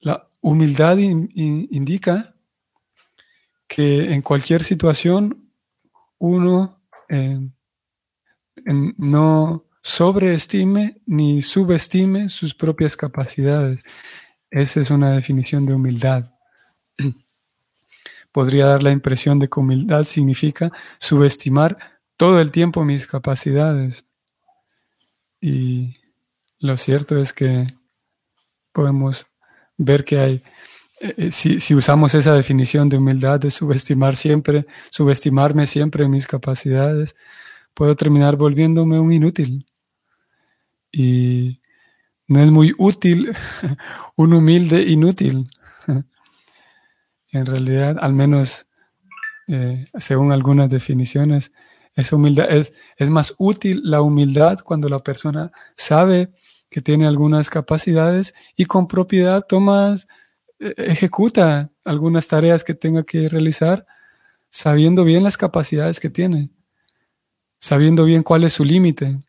la 0.00 0.28
humildad 0.40 0.98
indica 0.98 2.34
que 3.68 4.12
en 4.12 4.22
cualquier 4.22 4.64
situación 4.64 5.52
uno 6.18 6.82
eh, 7.08 7.48
no 8.64 9.64
sobreestime 9.80 11.00
ni 11.06 11.40
subestime 11.40 12.28
sus 12.28 12.56
propias 12.56 12.96
capacidades. 12.96 13.84
Esa 14.50 14.80
es 14.80 14.90
una 14.90 15.12
definición 15.12 15.64
de 15.64 15.74
humildad. 15.74 16.34
Podría 18.32 18.66
dar 18.66 18.82
la 18.82 18.90
impresión 18.90 19.38
de 19.38 19.46
que 19.46 19.60
humildad 19.60 20.02
significa 20.02 20.72
subestimar 20.98 21.93
todo 22.16 22.40
el 22.40 22.50
tiempo 22.50 22.84
mis 22.84 23.06
capacidades. 23.06 24.06
Y 25.40 25.96
lo 26.58 26.76
cierto 26.76 27.18
es 27.18 27.32
que 27.32 27.66
podemos 28.72 29.26
ver 29.76 30.04
que 30.04 30.18
hay 30.18 30.42
eh, 31.00 31.14
eh, 31.16 31.30
si, 31.30 31.74
usamos 31.74 32.14
esa 32.14 32.34
definición 32.34 32.88
de 32.88 32.96
humildad, 32.96 33.40
de 33.40 33.50
subestimar 33.50 34.16
siempre, 34.16 34.66
subestimarme 34.90 35.66
siempre 35.66 36.08
mis 36.08 36.26
capacidades, 36.26 37.16
puedo 37.74 37.94
terminar 37.96 38.36
volviéndome 38.36 38.98
un 38.98 39.12
inútil. 39.12 39.66
Y 40.92 41.60
no 42.28 42.42
es 42.42 42.50
muy 42.50 42.74
útil 42.78 43.34
un 44.16 44.32
humilde 44.34 44.82
inútil. 44.82 45.48
En 47.32 47.46
realidad, 47.46 47.98
al 48.00 48.12
menos 48.12 48.68
eh, 49.48 49.86
según 49.98 50.30
algunas 50.30 50.70
definiciones, 50.70 51.52
es, 51.94 52.12
humildad, 52.12 52.50
es, 52.50 52.74
es 52.96 53.10
más 53.10 53.34
útil 53.38 53.80
la 53.84 54.02
humildad 54.02 54.58
cuando 54.60 54.88
la 54.88 55.00
persona 55.00 55.52
sabe 55.76 56.32
que 56.70 56.80
tiene 56.80 57.06
algunas 57.06 57.50
capacidades 57.50 58.34
y 58.56 58.64
con 58.64 58.88
propiedad 58.88 59.44
tomas, 59.46 60.08
e, 60.58 60.74
ejecuta 60.76 61.70
algunas 61.84 62.26
tareas 62.26 62.64
que 62.64 62.74
tenga 62.74 63.04
que 63.04 63.28
realizar 63.28 63.86
sabiendo 64.50 65.04
bien 65.04 65.24
las 65.24 65.36
capacidades 65.36 65.98
que 65.98 66.10
tiene, 66.10 66.50
sabiendo 67.58 68.04
bien 68.04 68.22
cuál 68.22 68.44
es 68.44 68.52
su 68.52 68.64
límite. 68.64 69.20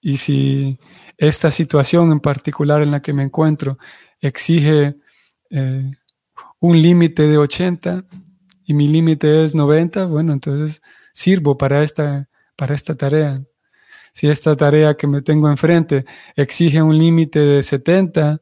Y 0.00 0.16
si 0.16 0.78
esta 1.18 1.50
situación 1.50 2.12
en 2.12 2.20
particular 2.20 2.80
en 2.80 2.92
la 2.92 3.02
que 3.02 3.12
me 3.12 3.24
encuentro 3.24 3.78
exige 4.20 4.96
eh, 5.50 5.90
un 6.60 6.80
límite 6.80 7.26
de 7.26 7.38
80 7.38 8.04
y 8.64 8.74
mi 8.74 8.86
límite 8.86 9.44
es 9.44 9.54
90, 9.54 10.06
bueno, 10.06 10.32
entonces 10.32 10.82
sirvo 11.12 11.56
para 11.58 11.82
esta, 11.82 12.28
para 12.56 12.74
esta 12.74 12.94
tarea. 12.94 13.42
Si 14.12 14.28
esta 14.28 14.56
tarea 14.56 14.94
que 14.94 15.06
me 15.06 15.22
tengo 15.22 15.48
enfrente 15.48 16.04
exige 16.36 16.82
un 16.82 16.98
límite 16.98 17.38
de 17.38 17.62
70 17.62 18.40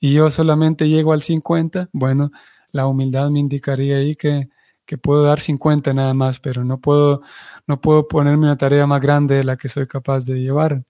y 0.00 0.14
yo 0.14 0.30
solamente 0.30 0.88
llego 0.88 1.12
al 1.12 1.22
50, 1.22 1.90
bueno, 1.92 2.30
la 2.72 2.86
humildad 2.86 3.30
me 3.30 3.40
indicaría 3.40 3.98
ahí 3.98 4.14
que, 4.14 4.48
que 4.86 4.98
puedo 4.98 5.22
dar 5.24 5.40
50 5.40 5.92
nada 5.92 6.14
más, 6.14 6.40
pero 6.40 6.64
no 6.64 6.80
puedo, 6.80 7.22
no 7.66 7.80
puedo 7.80 8.08
ponerme 8.08 8.46
una 8.46 8.56
tarea 8.56 8.86
más 8.86 9.00
grande 9.00 9.36
de 9.36 9.44
la 9.44 9.56
que 9.56 9.68
soy 9.68 9.86
capaz 9.86 10.24
de 10.26 10.40
llevar. 10.40 10.84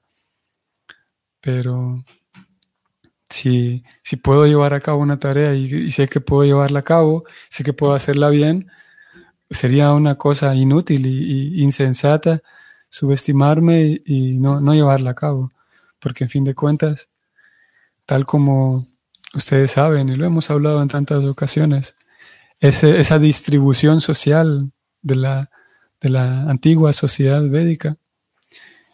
Pero 1.40 2.04
si, 3.28 3.84
si 4.02 4.16
puedo 4.16 4.46
llevar 4.46 4.74
a 4.74 4.80
cabo 4.80 5.00
una 5.00 5.18
tarea 5.18 5.54
y, 5.54 5.90
sé 5.90 6.08
que 6.08 6.20
puedo 6.20 6.44
llevarla 6.44 6.80
a 6.80 6.82
cabo, 6.82 7.24
sé 7.48 7.64
que 7.64 7.72
puedo 7.72 7.94
hacerla 7.94 8.30
bien, 8.30 8.70
sería 9.50 9.92
una 9.92 10.16
cosa 10.16 10.54
inútil 10.54 11.06
y, 11.06 11.62
insensata 11.62 12.42
subestimarme 12.88 14.00
y, 14.04 14.38
no, 14.38 14.60
no, 14.60 14.74
llevarla 14.74 15.10
a 15.10 15.14
cabo. 15.14 15.52
Porque 15.98 16.24
en 16.24 16.30
fin 16.30 16.44
de 16.44 16.54
cuentas, 16.54 17.10
tal 18.06 18.24
como 18.24 18.86
ustedes 19.34 19.72
saben, 19.72 20.08
y 20.08 20.16
lo 20.16 20.26
hemos 20.26 20.50
hablado 20.50 20.82
en 20.82 20.88
tantas 20.88 21.24
ocasiones, 21.24 21.94
esa 22.60 23.18
distribución 23.18 24.00
social 24.00 24.70
de 25.02 25.16
la, 25.16 25.50
de 26.00 26.08
la 26.10 26.42
antigua 26.42 26.92
sociedad 26.92 27.42
védica 27.48 27.96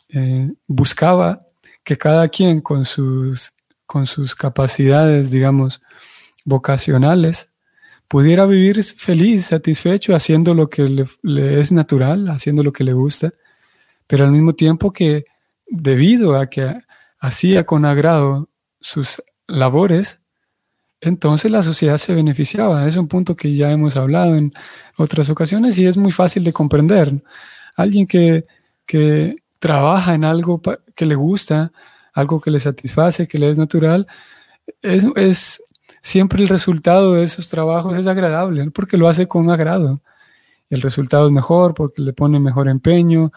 eh, 0.08 0.52
buscaba 0.68 1.44
que 1.82 1.98
cada 1.98 2.28
quien 2.28 2.60
con 2.60 2.84
sus, 2.84 3.54
con 3.86 4.06
sus 4.06 4.34
capacidades, 4.34 5.30
digamos, 5.30 5.82
vocacionales, 6.44 7.52
pudiera 8.08 8.46
vivir 8.46 8.82
feliz, 8.82 9.46
satisfecho, 9.46 10.14
haciendo 10.14 10.54
lo 10.54 10.68
que 10.68 11.06
le, 11.22 11.60
es 11.60 11.72
natural, 11.72 12.28
haciendo 12.28 12.62
lo 12.62 12.72
que 12.72 12.84
le 12.84 12.92
gusta, 12.92 13.32
pero 14.06 14.24
al 14.24 14.32
mismo 14.32 14.54
tiempo 14.54 14.92
que 14.92 15.24
debido 15.66 16.36
a 16.38 16.46
que 16.46 16.74
hacía 17.18 17.64
con 17.64 17.84
agrado 17.84 18.48
sus 18.80 19.22
labores, 19.46 20.20
entonces 21.00 21.50
la 21.50 21.62
sociedad 21.62 21.98
se 21.98 22.14
beneficiaba. 22.14 22.86
Es 22.86 22.96
un 22.96 23.08
punto 23.08 23.36
que 23.36 23.54
ya 23.54 23.70
hemos 23.72 23.96
hablado 23.96 24.36
en 24.36 24.52
otras 24.96 25.28
ocasiones 25.28 25.78
y 25.78 25.86
es 25.86 25.96
muy 25.96 26.12
fácil 26.12 26.44
de 26.44 26.52
comprender. 26.52 27.12
Alguien 27.76 28.06
que, 28.06 28.46
que 28.86 29.36
trabaja 29.58 30.14
en 30.14 30.24
algo 30.24 30.60
que 30.94 31.06
le 31.06 31.14
gusta, 31.14 31.72
algo 32.14 32.40
que 32.40 32.50
le 32.50 32.60
satisface, 32.60 33.28
que 33.28 33.38
le 33.38 33.50
es 33.50 33.58
natural, 33.58 34.06
es, 34.82 35.62
siempre 36.06 36.40
el 36.40 36.48
resultado 36.48 37.14
de 37.14 37.24
esos 37.24 37.48
trabajos 37.48 37.98
es 37.98 38.06
agradable, 38.06 38.70
porque 38.70 38.96
lo 38.96 39.08
hace 39.08 39.26
con 39.26 39.50
agrado. 39.50 40.02
El 40.70 40.80
resultado 40.80 41.26
es 41.26 41.32
mejor 41.32 41.74
porque 41.74 42.00
le 42.00 42.12
pone 42.12 42.38
mejor 42.38 42.68
empeño, 42.68 43.32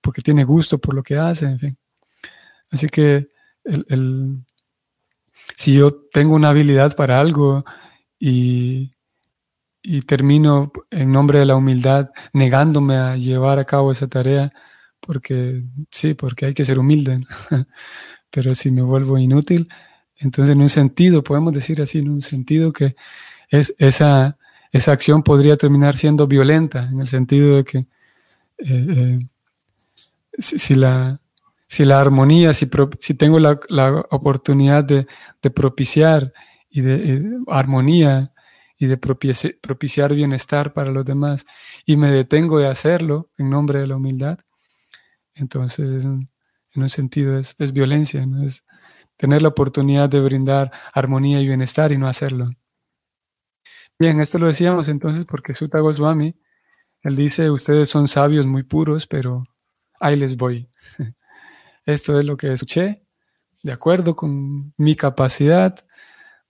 porque 0.00 0.22
tiene 0.22 0.44
gusto 0.44 0.78
por 0.78 0.94
lo 0.94 1.02
que 1.02 1.16
hace, 1.16 1.44
en 1.46 1.58
fin. 1.58 1.78
Así 2.70 2.88
que 2.88 3.28
si 5.54 5.74
yo 5.74 5.94
tengo 6.12 6.34
una 6.34 6.50
habilidad 6.50 6.96
para 6.96 7.20
algo 7.20 7.64
y 8.18 8.90
termino 10.06 10.72
en 10.90 11.12
nombre 11.12 11.38
de 11.40 11.46
la 11.46 11.56
humildad 11.56 12.10
negándome 12.32 12.96
a 12.96 13.16
llevar 13.16 13.58
a 13.58 13.66
cabo 13.66 13.92
esa 13.92 14.08
tarea, 14.08 14.50
porque 15.00 15.62
sí, 15.90 16.14
porque 16.14 16.46
hay 16.46 16.54
que 16.54 16.64
ser 16.64 16.78
humilde. 16.78 17.20
Pero 18.30 18.54
si 18.54 18.70
me 18.70 18.82
vuelvo 18.82 19.18
inútil, 19.18 19.68
entonces 20.16 20.54
en 20.54 20.62
un 20.62 20.68
sentido, 20.68 21.22
podemos 21.22 21.52
decir 21.52 21.80
así, 21.82 21.98
en 21.98 22.08
un 22.08 22.20
sentido 22.20 22.72
que 22.72 22.96
es, 23.48 23.74
esa, 23.78 24.38
esa 24.72 24.92
acción 24.92 25.22
podría 25.22 25.56
terminar 25.56 25.96
siendo 25.96 26.26
violenta, 26.26 26.88
en 26.90 27.00
el 27.00 27.08
sentido 27.08 27.56
de 27.56 27.64
que 27.64 27.78
eh, 27.78 27.86
eh, 28.68 29.18
si, 30.38 30.74
la, 30.74 31.20
si 31.66 31.84
la 31.84 32.00
armonía, 32.00 32.52
si, 32.54 32.68
si 33.00 33.14
tengo 33.14 33.38
la, 33.38 33.58
la 33.68 34.06
oportunidad 34.10 34.84
de, 34.84 35.06
de, 35.42 35.50
propiciar 35.50 36.32
y 36.70 36.80
de 36.80 36.94
eh, 36.94 37.22
armonía 37.48 38.32
y 38.78 38.86
de 38.86 38.96
propiciar 38.96 40.14
bienestar 40.14 40.72
para 40.72 40.90
los 40.90 41.04
demás 41.04 41.46
y 41.86 41.96
me 41.96 42.10
detengo 42.10 42.58
de 42.58 42.68
hacerlo 42.68 43.30
en 43.38 43.50
nombre 43.50 43.80
de 43.80 43.86
la 43.86 43.96
humildad, 43.96 44.38
entonces, 45.34 46.04
en 46.04 46.28
un 46.74 46.88
sentido 46.88 47.38
es, 47.38 47.72
violencia, 47.72 48.24
¿no? 48.26 48.44
es 48.44 48.64
tener 49.16 49.42
la 49.42 49.48
oportunidad 49.48 50.08
de 50.08 50.20
brindar 50.20 50.72
armonía 50.92 51.40
y 51.40 51.46
bienestar 51.46 51.92
y 51.92 51.98
no 51.98 52.08
hacerlo. 52.08 52.50
Bien, 53.98 54.20
esto 54.20 54.38
lo 54.38 54.46
decíamos 54.46 54.88
entonces 54.88 55.24
porque 55.24 55.54
Sutta 55.54 55.78
Goswami, 55.80 56.36
él 57.02 57.16
dice, 57.16 57.50
ustedes 57.50 57.90
son 57.90 58.08
sabios 58.08 58.46
muy 58.46 58.62
puros, 58.64 59.06
pero 59.06 59.44
ahí 60.00 60.16
les 60.16 60.36
voy. 60.36 60.68
Esto 61.86 62.18
es 62.18 62.24
lo 62.24 62.36
que 62.36 62.52
escuché, 62.52 63.02
de 63.62 63.72
acuerdo 63.72 64.16
con 64.16 64.72
mi 64.78 64.96
capacidad, 64.96 65.74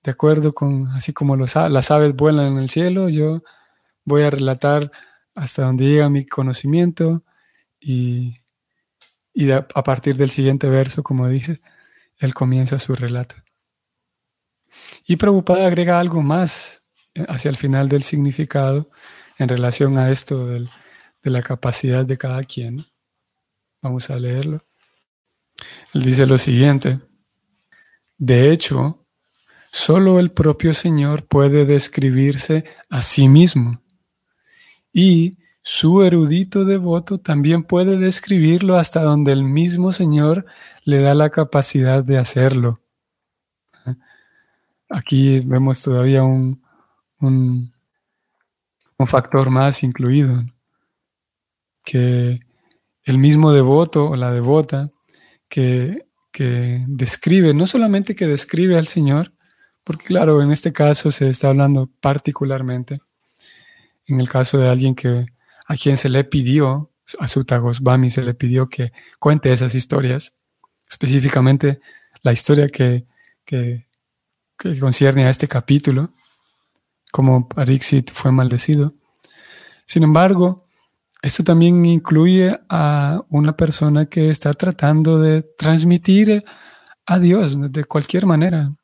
de 0.02 0.10
acuerdo 0.10 0.52
con, 0.52 0.88
así 0.88 1.12
como 1.12 1.36
las 1.36 1.90
aves 1.90 2.14
vuelan 2.14 2.52
en 2.52 2.58
el 2.58 2.70
cielo, 2.70 3.08
yo 3.08 3.42
voy 4.04 4.22
a 4.22 4.30
relatar 4.30 4.92
hasta 5.34 5.64
donde 5.64 5.86
llega 5.86 6.08
mi 6.08 6.24
conocimiento 6.26 7.24
y 7.80 8.44
y 9.34 9.50
a 9.50 9.66
partir 9.66 10.16
del 10.16 10.30
siguiente 10.30 10.68
verso, 10.68 11.02
como 11.02 11.28
dije, 11.28 11.58
él 12.24 12.34
comienza 12.34 12.78
su 12.78 12.94
relato. 12.94 13.36
Y 15.06 15.16
Prabhupada 15.16 15.66
agrega 15.66 16.00
algo 16.00 16.22
más 16.22 16.84
eh, 17.14 17.24
hacia 17.28 17.48
el 17.48 17.56
final 17.56 17.88
del 17.88 18.02
significado 18.02 18.90
en 19.38 19.48
relación 19.48 19.98
a 19.98 20.10
esto 20.10 20.46
de 20.46 20.68
la 21.22 21.42
capacidad 21.42 22.04
de 22.04 22.18
cada 22.18 22.42
quien. 22.44 22.84
Vamos 23.82 24.10
a 24.10 24.18
leerlo. 24.18 24.64
Él 25.92 26.02
dice 26.02 26.26
lo 26.26 26.38
siguiente. 26.38 27.00
De 28.16 28.52
hecho, 28.52 29.06
solo 29.70 30.20
el 30.20 30.30
propio 30.30 30.72
Señor 30.72 31.26
puede 31.26 31.66
describirse 31.66 32.64
a 32.88 33.02
sí 33.02 33.28
mismo. 33.28 33.82
Y 34.92 35.38
su 35.66 36.02
erudito 36.02 36.66
devoto 36.66 37.18
también 37.18 37.62
puede 37.62 37.96
describirlo 37.96 38.76
hasta 38.76 39.02
donde 39.02 39.32
el 39.32 39.44
mismo 39.44 39.92
Señor 39.92 40.44
le 40.84 41.00
da 41.00 41.14
la 41.14 41.30
capacidad 41.30 42.04
de 42.04 42.18
hacerlo. 42.18 42.82
Aquí 44.90 45.40
vemos 45.40 45.80
todavía 45.80 46.22
un, 46.22 46.60
un, 47.18 47.72
factor 49.06 49.48
más 49.48 49.82
incluido, 49.82 50.44
que 51.82 52.40
el 53.04 53.16
mismo 53.16 53.50
devoto 53.52 54.10
o 54.10 54.16
la 54.16 54.32
devota 54.32 54.90
que, 55.48 56.06
que 56.30 56.84
describe, 56.88 57.54
no 57.54 57.66
solamente 57.66 58.14
que 58.14 58.26
describe 58.26 58.76
al 58.76 58.86
Señor, 58.86 59.32
porque 59.82 60.04
claro, 60.04 60.42
en 60.42 60.52
este 60.52 60.74
caso 60.74 61.10
se 61.10 61.30
está 61.30 61.48
hablando 61.48 61.88
particularmente, 62.00 63.00
en 64.06 64.20
el 64.20 64.28
caso 64.28 64.58
de 64.58 64.68
alguien 64.68 64.94
que 64.94 65.26
a 65.64 65.76
quien 65.76 65.96
se 65.96 66.08
le 66.08 66.24
pidió, 66.24 66.90
a 67.18 67.28
Sutta 67.28 67.58
Goswami 67.58 68.10
se 68.10 68.22
le 68.22 68.34
pidió 68.34 68.68
que 68.68 68.92
cuente 69.18 69.52
esas 69.52 69.74
historias, 69.74 70.38
específicamente 70.88 71.80
la 72.22 72.32
historia 72.32 72.68
que, 72.68 73.06
que, 73.44 73.86
concierne 74.80 75.26
a 75.26 75.30
este 75.30 75.48
capítulo, 75.48 76.10
como 77.12 77.48
Parixit 77.48 78.10
fue 78.12 78.32
maldecido. 78.32 78.94
Sin 79.84 80.02
embargo, 80.02 80.64
esto 81.22 81.44
también 81.44 81.84
incluye 81.84 82.58
a 82.68 83.22
una 83.28 83.56
persona 83.56 84.06
que 84.06 84.30
está 84.30 84.52
tratando 84.54 85.18
de 85.18 85.42
transmitir 85.42 86.44
a 87.06 87.18
Dios 87.18 87.72
de 87.72 87.84
cualquier 87.84 88.26
manera. 88.26 88.74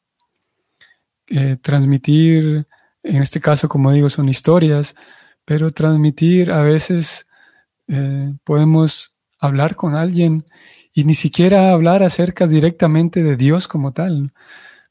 Eh, 1.29 1.57
transmitir, 1.63 2.67
en 3.03 3.23
este 3.23 3.41
caso, 3.41 3.69
como 3.69 3.93
digo, 3.93 4.11
son 4.11 4.29
historias, 4.29 4.97
pero 5.51 5.73
transmitir 5.73 6.53
a 6.53 6.63
veces 6.63 7.27
eh, 7.89 8.33
podemos 8.45 9.17
hablar 9.41 9.75
con 9.75 9.97
alguien 9.97 10.45
y 10.93 11.03
ni 11.03 11.17
siquiera 11.17 11.73
hablar 11.73 12.05
acerca 12.05 12.47
directamente 12.47 13.25
de 13.25 13.37
Dios 13.37 13.67
como 13.67 13.93
tal, 13.93 14.33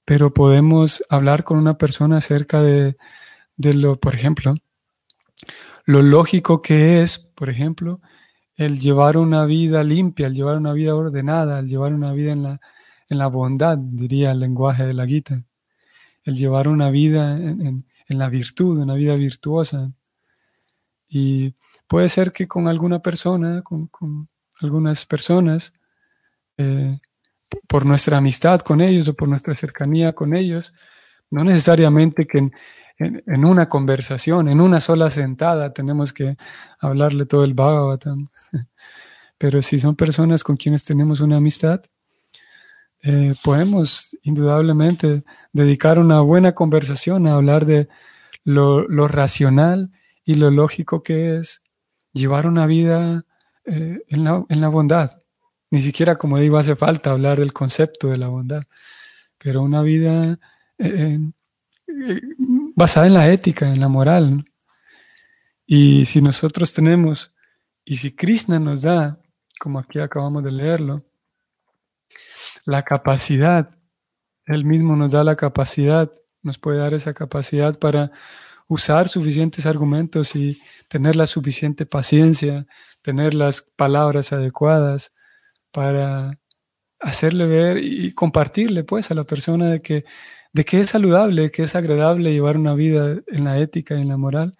pero 0.04 0.34
podemos 0.34 1.02
hablar 1.10 1.46
con 1.46 1.60
una 1.60 1.78
persona 1.78 2.18
acerca 2.18 2.62
de, 2.62 2.98
de 3.56 3.74
lo, 3.74 4.02
por 4.02 4.16
ejemplo, 4.16 4.54
lo 5.86 6.02
lógico 6.02 6.62
que 6.62 7.04
es, 7.04 7.20
por 7.20 7.50
ejemplo, 7.50 8.02
el 8.58 8.82
llevar 8.82 9.16
una 9.16 9.46
vida 9.46 9.82
limpia, 9.86 10.28
el 10.28 10.34
llevar 10.34 10.58
una 10.58 10.74
vida 10.74 10.94
ordenada, 10.94 11.60
el 11.60 11.70
llevar 11.70 11.94
una 11.94 12.12
vida 12.12 12.34
en 12.34 12.44
la, 12.44 12.60
en 13.08 13.18
la 13.18 13.28
bondad, 13.28 13.78
diría 13.78 14.32
el 14.32 14.42
lenguaje 14.42 14.86
de 14.86 14.94
la 14.94 15.08
Gita, 15.08 15.42
el 16.24 16.36
llevar 16.36 16.68
una 16.68 16.90
vida 16.90 17.38
en, 17.38 17.86
la 18.10 18.28
virtud, 18.28 18.80
una 18.80 18.96
vida 18.96 19.16
virtuosa. 19.16 19.94
Y 21.10 21.54
puede 21.88 22.08
ser 22.08 22.32
que 22.32 22.48
con 22.48 22.68
alguna 22.68 23.00
persona, 23.00 23.62
con, 23.64 23.90
algunas 24.62 25.06
personas, 25.06 25.74
eh, 26.58 27.00
por 27.68 27.86
nuestra 27.86 28.18
amistad 28.18 28.60
con 28.62 28.80
ellos 28.80 29.08
o 29.10 29.14
por 29.16 29.28
nuestra 29.28 29.56
cercanía 29.56 30.14
con 30.14 30.36
ellos, 30.36 30.74
no 31.32 31.44
necesariamente 31.44 32.26
que 32.28 32.52
en, 33.00 33.46
una 33.46 33.70
conversación, 33.70 34.50
en 34.50 34.62
una 34.62 34.80
sola 34.80 35.10
sentada, 35.10 35.74
tenemos 35.74 36.14
que 36.14 36.36
hablarle 36.80 37.26
todo 37.26 37.44
el 37.44 37.54
Bhagavatam. 37.54 38.28
Pero 39.38 39.62
si 39.62 39.80
son 39.80 39.96
personas 39.96 40.44
con 40.44 40.58
quienes 40.58 40.84
tenemos 40.84 41.22
una 41.22 41.38
amistad, 41.38 41.82
eh, 43.02 43.34
podemos 43.42 44.18
indudablemente 44.24 45.24
dedicar 45.54 46.00
una 46.00 46.20
buena 46.20 46.54
conversación 46.54 47.28
a 47.28 47.36
hablar 47.36 47.66
de 47.66 47.88
lo, 48.44 49.08
racional 49.08 49.92
y 50.26 50.36
lo 50.36 50.52
lógico 50.52 51.04
que 51.04 51.38
es 51.38 51.64
llevar 52.14 52.48
una 52.48 52.66
vida 52.66 53.26
eh, 53.66 54.04
en, 54.08 54.24
la, 54.24 54.68
bondad. 54.68 55.12
Ni 55.72 55.82
siquiera, 55.82 56.18
como 56.18 56.40
digo, 56.40 56.58
hace 56.58 56.76
falta 56.76 57.12
hablar 57.12 57.40
del 57.40 57.54
concepto 57.54 58.10
de 58.10 58.18
la 58.18 58.28
bondad, 58.28 58.64
pero 59.38 59.62
una 59.62 59.82
vida 59.82 60.40
eh, 60.78 61.20
basada 62.76 63.08
en 63.08 63.14
la 63.14 63.32
ética, 63.32 63.68
en 63.68 63.80
la 63.80 63.88
moral. 63.88 64.46
Y 65.66 66.06
si 66.06 66.22
nosotros 66.22 66.74
tenemos, 66.74 67.36
y 67.86 67.98
si 67.98 68.16
Krishna 68.16 68.60
nos 68.60 68.84
da, 68.84 69.20
como 69.60 69.80
aquí 69.80 70.00
acabamos 70.00 70.44
de 70.44 70.52
leerlo, 70.52 71.04
la 72.66 72.84
capacidad, 72.84 73.70
Él 74.46 74.66
mismo 74.66 74.96
nos 74.96 75.12
da 75.12 75.24
la 75.24 75.36
capacidad, 75.36 76.12
nos 76.42 76.58
puede 76.58 76.80
dar 76.80 76.94
esa 76.94 77.14
capacidad 77.14 77.78
para 77.78 78.12
usar 78.70 79.10
suficientes 79.10 79.66
argumentos 79.66 80.34
y 80.38 80.62
tener 80.88 81.18
la 81.18 81.28
suficiente 81.28 81.86
paciencia, 81.86 82.66
tener 83.02 83.34
las 83.34 83.62
palabras 83.62 84.32
adecuadas 84.32 85.14
para 85.72 86.40
hacerle 87.02 87.46
ver 87.48 87.78
y 87.84 88.14
compartirle 88.14 88.86
pues 88.86 89.12
a 89.12 89.16
la 89.16 89.26
persona 89.26 89.70
de 89.72 89.82
que 89.82 90.06
de 90.54 90.66
que 90.66 90.80
es 90.80 90.90
saludable, 90.90 91.52
que 91.52 91.64
es 91.64 91.76
agradable 91.76 92.32
llevar 92.32 92.58
una 92.58 92.74
vida 92.74 93.22
en 93.28 93.44
la 93.44 93.60
ética 93.60 93.96
y 93.96 94.02
en 94.02 94.08
la 94.08 94.18
moral, 94.18 94.58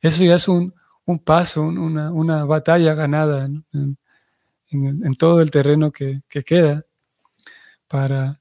eso 0.00 0.24
ya 0.24 0.34
es 0.34 0.48
un, 0.48 0.74
paso, 1.24 1.62
una, 1.62 2.44
batalla 2.44 2.94
ganada 2.94 3.48
en, 3.72 5.14
todo 5.16 5.40
el 5.40 5.50
terreno 5.50 5.92
que, 5.92 6.22
queda 6.44 6.84
para, 7.86 8.40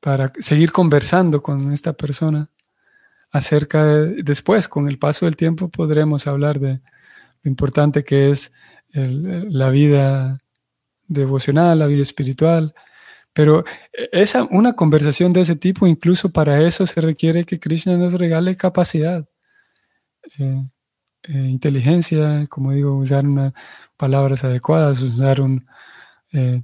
para 0.00 0.32
seguir 0.38 0.72
conversando 0.72 1.42
con 1.42 1.72
esta 1.72 1.92
persona 1.92 2.50
acerca 3.34 3.84
de, 3.84 4.22
después, 4.22 4.68
con 4.68 4.88
el 4.88 4.96
paso 4.96 5.24
del 5.24 5.34
tiempo, 5.34 5.68
podremos 5.68 6.28
hablar 6.28 6.60
de 6.60 6.80
lo 7.42 7.50
importante 7.50 8.04
que 8.04 8.30
es 8.30 8.54
la 8.92 9.70
vida 9.70 10.38
devocional, 11.08 11.80
la 11.80 11.88
vida 11.88 12.02
espiritual, 12.02 12.72
pero 13.32 13.64
eh, 13.92 14.08
esa, 14.12 14.44
una 14.44 14.74
conversación 14.74 15.32
de 15.32 15.40
ese 15.40 15.56
tipo, 15.56 15.88
incluso 15.88 16.30
para 16.30 16.62
eso 16.64 16.86
se 16.86 17.00
requiere 17.00 17.44
que 17.44 17.58
Krishna 17.58 17.96
nos 17.96 18.12
regale 18.14 18.56
capacidad, 18.56 19.28
eh, 20.38 20.64
eh, 21.24 21.32
inteligencia, 21.32 22.46
como 22.48 22.70
digo, 22.70 22.96
usar 22.96 23.26
unas 23.26 23.52
palabras 23.96 24.44
adecuadas, 24.44 25.02
usar 25.02 25.40
un, 25.40 25.66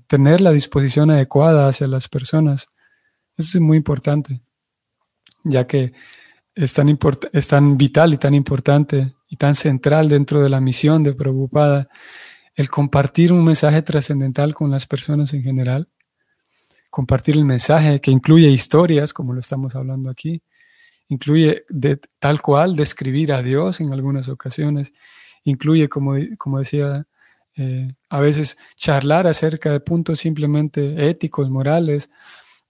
tener 0.06 0.40
la 0.40 0.52
disposición 0.52 1.10
adecuada 1.10 1.68
hacia 1.68 1.88
las 1.88 2.08
personas. 2.08 2.68
Eso 3.36 3.58
es 3.58 3.60
muy 3.60 3.76
importante, 3.76 4.40
ya 5.42 5.66
que 5.66 5.92
es 6.54 6.74
tan, 6.74 6.98
es 7.32 7.48
tan 7.48 7.76
vital 7.76 8.14
y 8.14 8.18
tan 8.18 8.34
importante 8.34 9.14
y 9.28 9.36
tan 9.36 9.54
central 9.54 10.08
dentro 10.08 10.42
de 10.42 10.48
la 10.48 10.60
misión 10.60 11.02
de 11.02 11.14
Prabhupada 11.14 11.88
el 12.54 12.68
compartir 12.68 13.32
un 13.32 13.44
mensaje 13.44 13.82
trascendental 13.82 14.54
con 14.54 14.70
las 14.70 14.86
personas 14.86 15.32
en 15.32 15.42
general 15.42 15.88
compartir 16.90 17.36
el 17.36 17.44
mensaje 17.44 18.00
que 18.00 18.10
incluye 18.10 18.48
historias, 18.48 19.14
como 19.14 19.32
lo 19.32 19.40
estamos 19.40 19.74
hablando 19.74 20.10
aquí, 20.10 20.42
incluye 21.08 21.64
de, 21.68 21.98
tal 22.18 22.42
cual 22.42 22.76
describir 22.76 23.32
a 23.32 23.42
Dios 23.42 23.80
en 23.80 23.92
algunas 23.92 24.28
ocasiones, 24.28 24.92
incluye, 25.44 25.88
como, 25.88 26.14
como 26.36 26.58
decía, 26.58 27.06
eh, 27.56 27.92
a 28.08 28.20
veces 28.20 28.58
charlar 28.76 29.26
acerca 29.26 29.72
de 29.72 29.80
puntos 29.80 30.20
simplemente 30.20 31.08
éticos, 31.08 31.48
morales. 31.48 32.10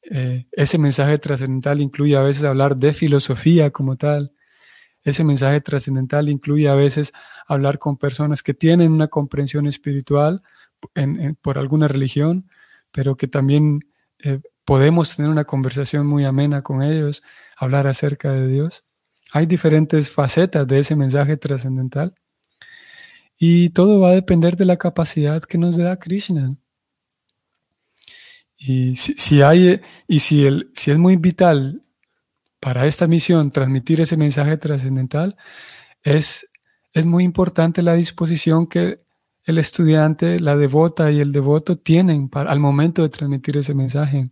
Eh, 0.03 0.47
ese 0.53 0.79
mensaje 0.79 1.19
trascendental 1.19 1.81
incluye 1.81 2.17
a 2.17 2.23
veces 2.23 2.45
hablar 2.45 2.77
de 2.77 2.93
filosofía 2.93 3.71
como 3.71 3.97
tal. 3.97 4.33
Ese 5.03 5.25
mensaje 5.25 5.61
trascendental 5.61 6.29
incluye 6.29 6.69
a 6.69 6.75
veces 6.75 7.13
hablar 7.47 7.79
con 7.79 7.97
personas 7.97 8.43
que 8.43 8.55
tienen 8.55 8.93
una 8.93 9.09
comprensión 9.09 9.67
espiritual 9.67 10.43
por 11.43 11.59
alguna 11.59 11.89
religión, 11.89 12.49
pero 12.93 13.17
que 13.17 13.29
también 13.29 13.81
eh, 14.19 14.41
podemos 14.65 15.17
tener 15.17 15.31
una 15.31 15.45
conversación 15.45 16.07
muy 16.07 16.25
amena 16.25 16.63
con 16.63 16.83
ellos, 16.83 17.23
hablar 17.57 17.87
acerca 17.87 18.33
de 18.33 18.47
Dios. 18.47 18.85
Hay 19.33 19.47
diferentes 19.47 20.11
facetas 20.11 20.67
de 20.67 20.79
ese 20.81 20.97
mensaje 20.97 21.37
trascendental 21.37 22.15
y 23.39 23.71
todo 23.71 24.01
va 24.01 24.11
a 24.11 24.15
depender 24.15 24.57
de 24.57 24.67
la 24.67 24.77
capacidad 24.77 25.43
que 25.43 25.59
nos 25.59 25.77
da 25.77 25.99
Krishna. 25.99 26.57
Y 28.62 28.94
si, 28.96 29.40
hay, 29.40 29.81
y 30.07 30.20
si, 30.20 30.44
el, 30.44 30.70
si 30.75 30.90
es 30.90 30.99
muy 30.99 31.16
vital 31.16 31.83
para 32.61 32.87
esta 32.87 33.07
misión 33.07 33.51
transmitir 33.51 34.03
ese 34.03 34.18
mensaje 34.18 34.59
trascendental, 34.59 35.35
es, 36.03 36.46
es 36.92 37.07
muy 37.07 37.25
importante 37.25 37.81
la 37.83 37.94
disposición 37.94 38.66
que 38.66 39.01
el 39.44 39.57
estudiante, 39.57 40.38
la 40.38 40.57
devota 40.57 41.11
y 41.11 41.20
el 41.20 41.33
devoto 41.33 41.79
tienen 41.79 42.29
para, 42.29 42.53
al 42.53 42.61
momento 42.61 43.01
de 43.01 43.09
transmitir 43.09 43.57
ese 43.57 43.73
mensaje. 43.73 44.31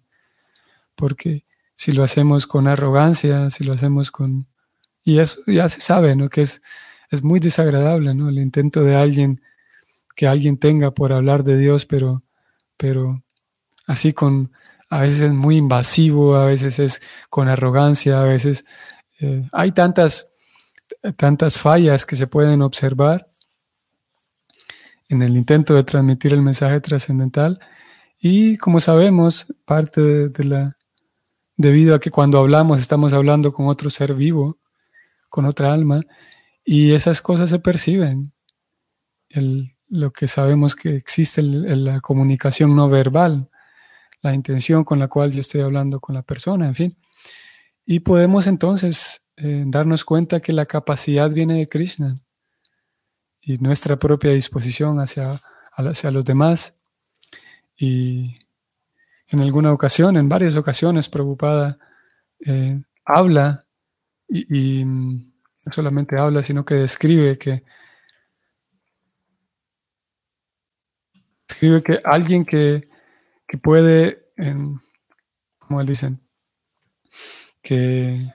Porque 0.94 1.46
si 1.74 1.92
lo 1.92 2.02
hacemos 2.02 2.46
con 2.46 2.68
arrogancia, 2.68 3.48
si 3.48 3.64
lo 3.64 3.72
hacemos 3.72 4.10
con... 4.10 4.46
Y 5.04 5.20
eso 5.20 5.40
ya 5.46 5.70
se 5.70 5.80
sabe, 5.80 6.14
¿no? 6.16 6.28
Que 6.28 6.42
es, 6.42 6.60
es 7.10 7.24
muy 7.24 7.40
desagradable, 7.40 8.14
¿no? 8.14 8.28
El 8.28 8.38
intento 8.38 8.84
de 8.84 8.94
alguien, 8.94 9.40
que 10.14 10.26
alguien 10.26 10.58
tenga 10.58 10.90
por 10.90 11.14
hablar 11.14 11.44
de 11.44 11.56
Dios, 11.56 11.86
pero, 11.86 12.22
pero 12.76 13.22
así 13.88 14.12
con... 14.12 14.52
A 14.90 15.00
veces 15.00 15.22
es 15.22 15.32
muy 15.32 15.56
invasivo, 15.56 16.36
a 16.36 16.46
veces 16.46 16.78
es 16.78 17.02
con 17.28 17.48
arrogancia, 17.48 18.20
a 18.20 18.24
veces... 18.24 18.64
Eh, 19.18 19.48
hay 19.52 19.72
tantas, 19.72 20.32
tantas 21.16 21.58
fallas 21.58 22.06
que 22.06 22.14
se 22.14 22.28
pueden 22.28 22.62
observar 22.62 23.26
en 25.08 25.22
el 25.22 25.36
intento 25.36 25.74
de 25.74 25.84
transmitir 25.84 26.32
el 26.32 26.42
mensaje 26.42 26.80
trascendental. 26.80 27.58
Y 28.20 28.56
como 28.58 28.78
sabemos, 28.80 29.52
parte 29.64 30.28
de, 30.28 30.44
la, 30.44 30.76
debido 31.56 31.94
a 31.94 32.00
que 32.00 32.10
cuando 32.10 32.38
hablamos 32.38 32.80
estamos 32.80 33.12
hablando 33.12 33.52
con 33.52 33.66
otro 33.68 33.90
ser 33.90 34.14
vivo, 34.14 34.58
con 35.30 35.46
otra 35.46 35.72
alma, 35.72 36.02
y 36.64 36.92
esas 36.92 37.22
cosas 37.22 37.50
se 37.50 37.58
perciben. 37.58 38.32
lo 39.88 40.12
que 40.12 40.28
sabemos 40.28 40.76
que 40.76 40.96
existe 40.96 41.40
en 41.40 41.84
la 41.84 42.00
comunicación 42.00 42.76
no 42.76 42.88
verbal, 42.90 43.50
la 44.22 44.34
intención 44.34 44.84
con 44.84 44.98
la 44.98 45.08
cual 45.08 45.32
yo 45.32 45.40
estoy 45.40 45.60
hablando 45.60 46.00
con 46.00 46.14
la 46.14 46.22
persona, 46.22 46.66
en 46.66 46.74
fin. 46.74 46.96
Y 47.84 48.00
podemos 48.00 48.46
entonces 48.46 49.24
eh, 49.36 49.64
darnos 49.66 50.04
cuenta 50.04 50.40
que 50.40 50.52
la 50.52 50.66
capacidad 50.66 51.30
viene 51.30 51.58
de 51.58 51.66
Krishna 51.66 52.18
y 53.40 53.56
nuestra 53.58 53.98
propia 53.98 54.32
disposición 54.32 55.00
hacia, 55.00 55.40
hacia 55.72 56.10
los 56.10 56.24
demás. 56.24 56.76
Y 57.76 58.36
en 59.28 59.40
alguna 59.40 59.72
ocasión, 59.72 60.16
en 60.16 60.28
varias 60.28 60.56
ocasiones, 60.56 61.08
Prabhupada 61.08 61.78
eh, 62.40 62.82
habla 63.04 63.64
y, 64.28 64.84
mm, 64.84 65.32
no 65.64 65.72
solamente 65.72 66.18
habla, 66.18 66.44
sino 66.44 66.64
que 66.64 66.74
describe 66.74 67.38
que 67.38 67.62
escribe 71.48 71.82
que 71.82 72.00
alguien 72.04 72.44
que, 72.44 72.87
puede, 73.56 74.30
como 75.58 75.80
él 75.80 75.86
dicen, 75.86 76.20
que, 77.62 78.30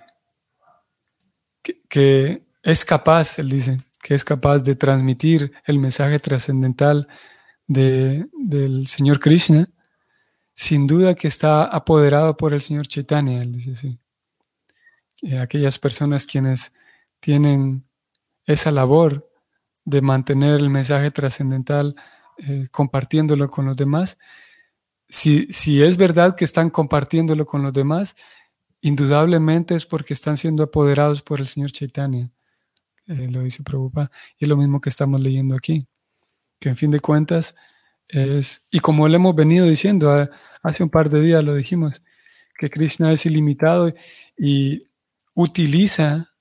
que, 1.61 1.81
que 1.87 2.43
es 2.63 2.83
capaz, 2.83 3.37
él 3.37 3.49
dice, 3.49 3.77
que 4.01 4.15
es 4.15 4.25
capaz 4.25 4.63
de 4.63 4.75
transmitir 4.75 5.53
el 5.65 5.79
mensaje 5.79 6.19
trascendental 6.19 7.07
del 7.67 8.87
Señor 8.87 9.19
Krishna, 9.19 9.69
sin 10.55 10.87
duda 10.87 11.15
que 11.15 11.27
está 11.27 11.63
apoderado 11.63 12.35
por 12.37 12.53
el 12.53 12.61
Señor 12.61 12.87
Chaitanya, 12.87 13.41
él 13.41 13.51
dice 13.53 13.71
así. 13.71 13.99
aquellas 15.39 15.79
personas 15.79 16.25
quienes 16.25 16.73
tienen 17.19 17.85
esa 18.45 18.71
labor 18.71 19.29
de 19.85 20.01
mantener 20.01 20.59
el 20.59 20.69
mensaje 20.69 21.11
trascendental 21.11 21.95
eh, 22.37 22.67
compartiéndolo 22.71 23.47
con 23.47 23.65
los 23.65 23.77
demás, 23.77 24.17
si, 25.13 25.83
es 25.83 25.95
verdad 25.95 26.35
que 26.35 26.43
están 26.43 26.71
compartiéndolo 26.71 27.45
con 27.45 27.61
los 27.61 27.71
demás, 27.71 28.15
indudablemente 28.81 29.75
es 29.75 29.85
porque 29.85 30.13
están 30.13 30.37
siendo 30.37 30.63
apoderados 30.63 31.21
por 31.21 31.39
el 31.39 31.47
Señor 31.47 31.71
Chaitanya. 31.71 32.31
Eh, 33.05 33.29
lo 33.31 33.41
dice 33.43 33.63
Prabhupada. 33.63 34.11
Y 34.39 34.45
es 34.45 34.49
lo 34.49 34.57
mismo 34.57 34.81
que 34.81 34.89
estamos 34.89 35.21
leyendo 35.21 35.55
aquí. 35.55 35.87
Que 36.59 36.69
en 36.69 36.77
fin 36.77 36.89
de 36.89 36.99
cuentas 36.99 37.55
es, 38.07 38.67
y 38.71 38.79
como 38.79 39.07
le 39.07 39.17
hemos 39.17 39.35
venido 39.35 39.67
diciendo, 39.67 40.29
hace 40.63 40.83
un 40.83 40.89
par 40.89 41.09
de 41.09 41.21
días 41.21 41.43
lo 41.43 41.53
dijimos, 41.55 42.01
que 42.57 42.69
Krishna 42.69 43.11
es 43.13 43.25
ilimitado 43.27 43.93
y 44.35 44.83
utiliza 45.35 46.33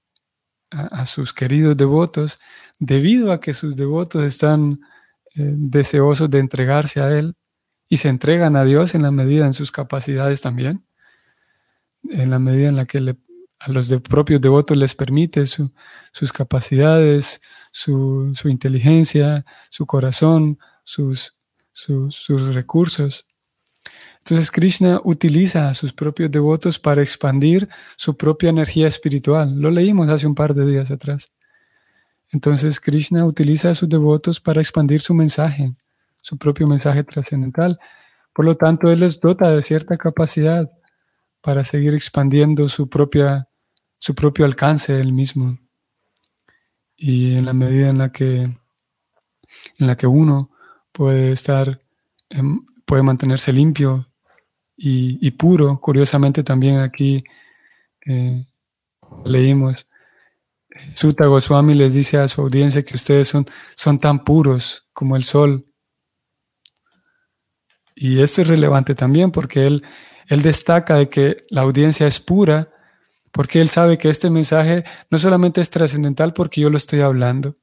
a, 0.70 1.04
sus 1.04 1.35
queridos 1.35 1.76
devotos 1.76 2.38
debido 2.78 3.32
a 3.32 3.40
que 3.40 3.52
sus 3.52 3.76
devotos 3.76 4.24
están 4.24 4.80
eh, 5.35 5.52
deseosos 5.56 6.30
de 6.30 6.38
entregarse 6.38 7.00
a 7.00 7.11
Él 7.11 7.37
y 7.92 7.98
se 7.98 8.09
entregan 8.09 8.57
a 8.57 8.64
Dios 8.64 8.94
en 8.94 9.02
la 9.02 9.11
medida 9.11 9.44
en 9.44 9.52
sus 9.52 9.70
capacidades 9.70 10.40
también, 10.40 10.83
en 12.09 12.31
la 12.31 12.38
medida 12.38 12.70
en 12.70 12.76
la 12.76 12.87
que 12.87 13.14
a 13.59 13.70
los 13.70 13.92
propios 14.00 14.40
devotos 14.40 14.78
les 14.78 14.94
permite 14.94 15.44
sus 15.44 16.33
capacidades, 16.33 17.42
su, 17.70 18.33
inteligencia, 18.46 19.44
su 19.68 19.85
corazón, 19.85 20.59
sus, 20.85 21.37
sus 21.74 22.55
recursos. 22.55 23.26
Entonces 24.20 24.50
Krishna 24.50 24.98
utiliza 25.05 25.68
a 25.68 25.74
sus 25.74 25.92
propios 25.92 26.31
devotos 26.31 26.78
para 26.78 27.02
expandir 27.02 27.68
su 27.96 28.16
propia 28.16 28.48
energía 28.48 28.88
espiritual. 28.88 29.55
Lo 29.61 29.70
leímos 29.70 30.09
hace 30.09 30.26
un 30.26 30.35
par 30.35 30.55
de 30.55 30.64
días 30.64 30.90
atrás. 30.90 31.35
Entonces 32.31 32.81
Krishna 32.81 33.26
utiliza 33.26 33.68
a 33.68 33.74
sus 33.74 33.90
devotos 33.90 34.40
para 34.40 34.62
expandir 34.62 35.02
su 35.02 35.12
mensaje, 35.12 35.74
su 36.22 36.38
propio 36.38 36.66
mensaje 36.66 37.04
trascendental. 37.04 37.78
Por 38.32 38.46
lo 38.46 38.56
tanto, 38.56 38.90
Él 38.90 39.00
les 39.00 39.20
dota 39.20 39.50
de 39.50 39.62
cierta 39.62 39.98
capacidad 39.98 40.70
para 41.42 41.64
seguir 41.64 41.92
expandiendo 41.92 42.68
su, 42.68 42.88
propia, 42.88 43.46
su 43.98 44.14
propio 44.14 44.46
alcance 44.46 44.98
Él 44.98 45.12
mismo. 45.12 45.58
Y 46.96 47.37
en 47.37 47.44
la 47.44 47.52
medida 47.52 47.90
en 47.90 47.98
la 47.98 48.11
que, 48.11 48.42
en 48.42 49.87
la 49.87 49.96
que 49.96 50.06
uno 50.06 50.50
puede 50.92 51.32
estar, 51.32 51.80
puede 52.87 53.02
mantenerse 53.02 53.52
limpio 53.52 54.08
y, 54.76 55.30
puro. 55.32 55.80
Curiosamente 55.80 56.42
también 56.42 56.78
aquí 56.78 57.24
eh, 58.06 58.46
leímos, 59.24 59.88
Sutta 60.94 61.26
Goswami 61.26 61.74
les 61.74 61.94
dice 61.94 62.18
a 62.18 62.28
su 62.28 62.40
audiencia 62.40 62.82
que 62.82 62.94
ustedes 62.94 63.28
son, 63.28 63.46
son 63.76 63.98
tan 63.98 64.24
puros 64.24 64.88
como 64.92 65.16
el 65.16 65.24
sol. 65.24 65.66
Y 67.94 68.20
esto 68.20 68.42
es 68.42 68.48
relevante 68.48 68.94
también 68.94 69.31
porque 69.31 69.66
él, 69.66 69.83
él 70.28 70.42
destaca 70.42 70.96
de 70.96 71.09
que 71.09 71.38
la 71.50 71.62
audiencia 71.62 72.07
es 72.07 72.20
pura 72.20 72.68
porque 73.33 73.61
él 73.61 73.68
sabe 73.68 73.98
que 73.98 74.11
este 74.11 74.31
mensaje 74.31 74.85
no 75.11 75.18
solamente 75.18 75.61
es 75.61 75.70
trascendental 75.70 76.35
porque 76.35 76.61
yo 76.61 76.70
lo 76.70 76.76
estoy 76.76 77.00
hablando, 77.00 77.55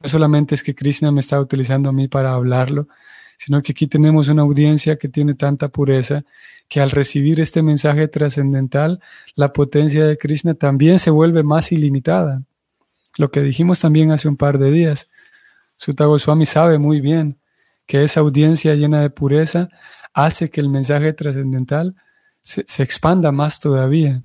no 0.00 0.08
solamente 0.08 0.54
es 0.54 0.62
que 0.62 0.74
Krishna 0.74 1.12
me 1.12 1.20
está 1.20 1.40
utilizando 1.40 1.88
a 1.88 1.92
mí 1.92 2.08
para 2.08 2.32
hablarlo, 2.32 2.88
sino 3.36 3.62
que 3.62 3.72
aquí 3.72 3.86
tenemos 3.86 4.28
una 4.28 4.42
audiencia 4.42 4.96
que 4.96 5.08
tiene 5.08 5.34
tanta 5.34 5.68
pureza 5.68 6.24
que 6.68 6.80
al 6.80 6.90
recibir 6.90 7.40
este 7.40 7.62
mensaje 7.62 8.08
trascendental, 8.08 9.00
la 9.34 9.52
potencia 9.52 10.04
de 10.04 10.18
Krishna 10.18 10.54
también 10.54 10.98
se 10.98 11.10
vuelve 11.10 11.42
más 11.42 11.72
ilimitada. 11.72 12.42
Lo 13.16 13.30
que 13.30 13.42
dijimos 13.42 13.80
también 13.80 14.10
hace 14.10 14.28
un 14.28 14.36
par 14.36 14.58
de 14.58 14.70
días. 14.70 15.10
Sutta 15.76 16.06
Goswami 16.06 16.46
sabe 16.46 16.78
muy 16.78 17.00
bien 17.00 17.38
que 17.86 18.04
esa 18.04 18.20
audiencia 18.20 18.74
llena 18.74 19.02
de 19.02 19.10
pureza 19.10 19.68
hace 20.12 20.50
que 20.50 20.60
el 20.60 20.68
mensaje 20.68 21.12
trascendental 21.12 21.96
se, 22.42 22.82
expanda 22.82 23.32
más 23.32 23.58
todavía, 23.58 24.22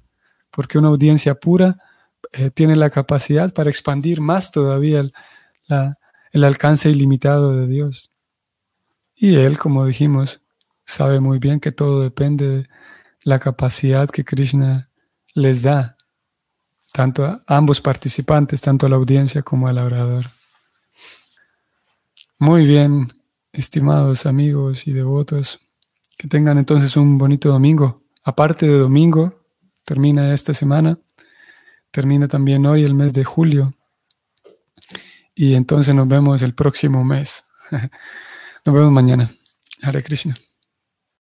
porque 0.51 0.77
una 0.77 0.89
audiencia 0.89 1.35
pura 1.35 1.77
eh, 2.33 2.51
tiene 2.51 2.75
la 2.75 2.89
capacidad 2.89 3.53
para 3.53 3.69
expandir 3.69 4.21
más 4.21 4.51
todavía 4.51 5.05
el 6.31 6.43
alcance 6.43 6.89
ilimitado 6.89 7.55
de 7.57 7.67
Dios. 7.67 8.11
Y 9.15 9.35
él, 9.35 9.57
como 9.57 9.85
dijimos, 9.85 10.41
sabe 10.85 11.19
muy 11.19 11.39
bien 11.39 11.59
que 11.59 11.71
todo 11.71 12.01
depende 12.01 12.47
de 12.47 12.67
la 13.23 13.39
capacidad 13.39 14.09
que 14.09 14.23
Krishna 14.23 14.89
les 15.33 15.61
da, 15.61 15.97
tanto 16.93 17.25
a 17.25 17.43
ambos 17.47 17.81
participantes, 17.81 18.61
tanto 18.61 18.85
a 18.85 18.89
la 18.89 18.95
audiencia 18.95 19.41
como 19.41 19.67
al 19.67 19.77
orador. 19.77 20.25
Muy 22.39 22.65
bien, 22.65 23.09
estimados 23.51 24.25
amigos 24.25 24.87
y 24.87 24.93
devotos, 24.93 25.59
que 26.17 26.27
tengan 26.27 26.57
entonces 26.57 26.97
un 26.97 27.17
bonito 27.17 27.49
domingo. 27.49 28.03
Aparte 28.23 28.67
de 28.67 28.77
domingo, 28.77 29.45
termina 29.85 30.33
esta 30.33 30.53
semana, 30.53 30.99
termina 31.91 32.27
también 32.27 32.65
hoy 32.65 32.83
el 32.83 32.93
mes 32.93 33.13
de 33.13 33.23
julio. 33.23 33.73
Y 35.33 35.55
entonces 35.55 35.95
nos 35.95 36.07
vemos 36.07 36.41
el 36.41 36.53
próximo 36.53 37.03
mes. 37.03 37.45
Nos 38.65 38.75
vemos 38.75 38.91
mañana. 38.91 39.29
Hare 39.81 40.03
Krishna. 40.03 40.35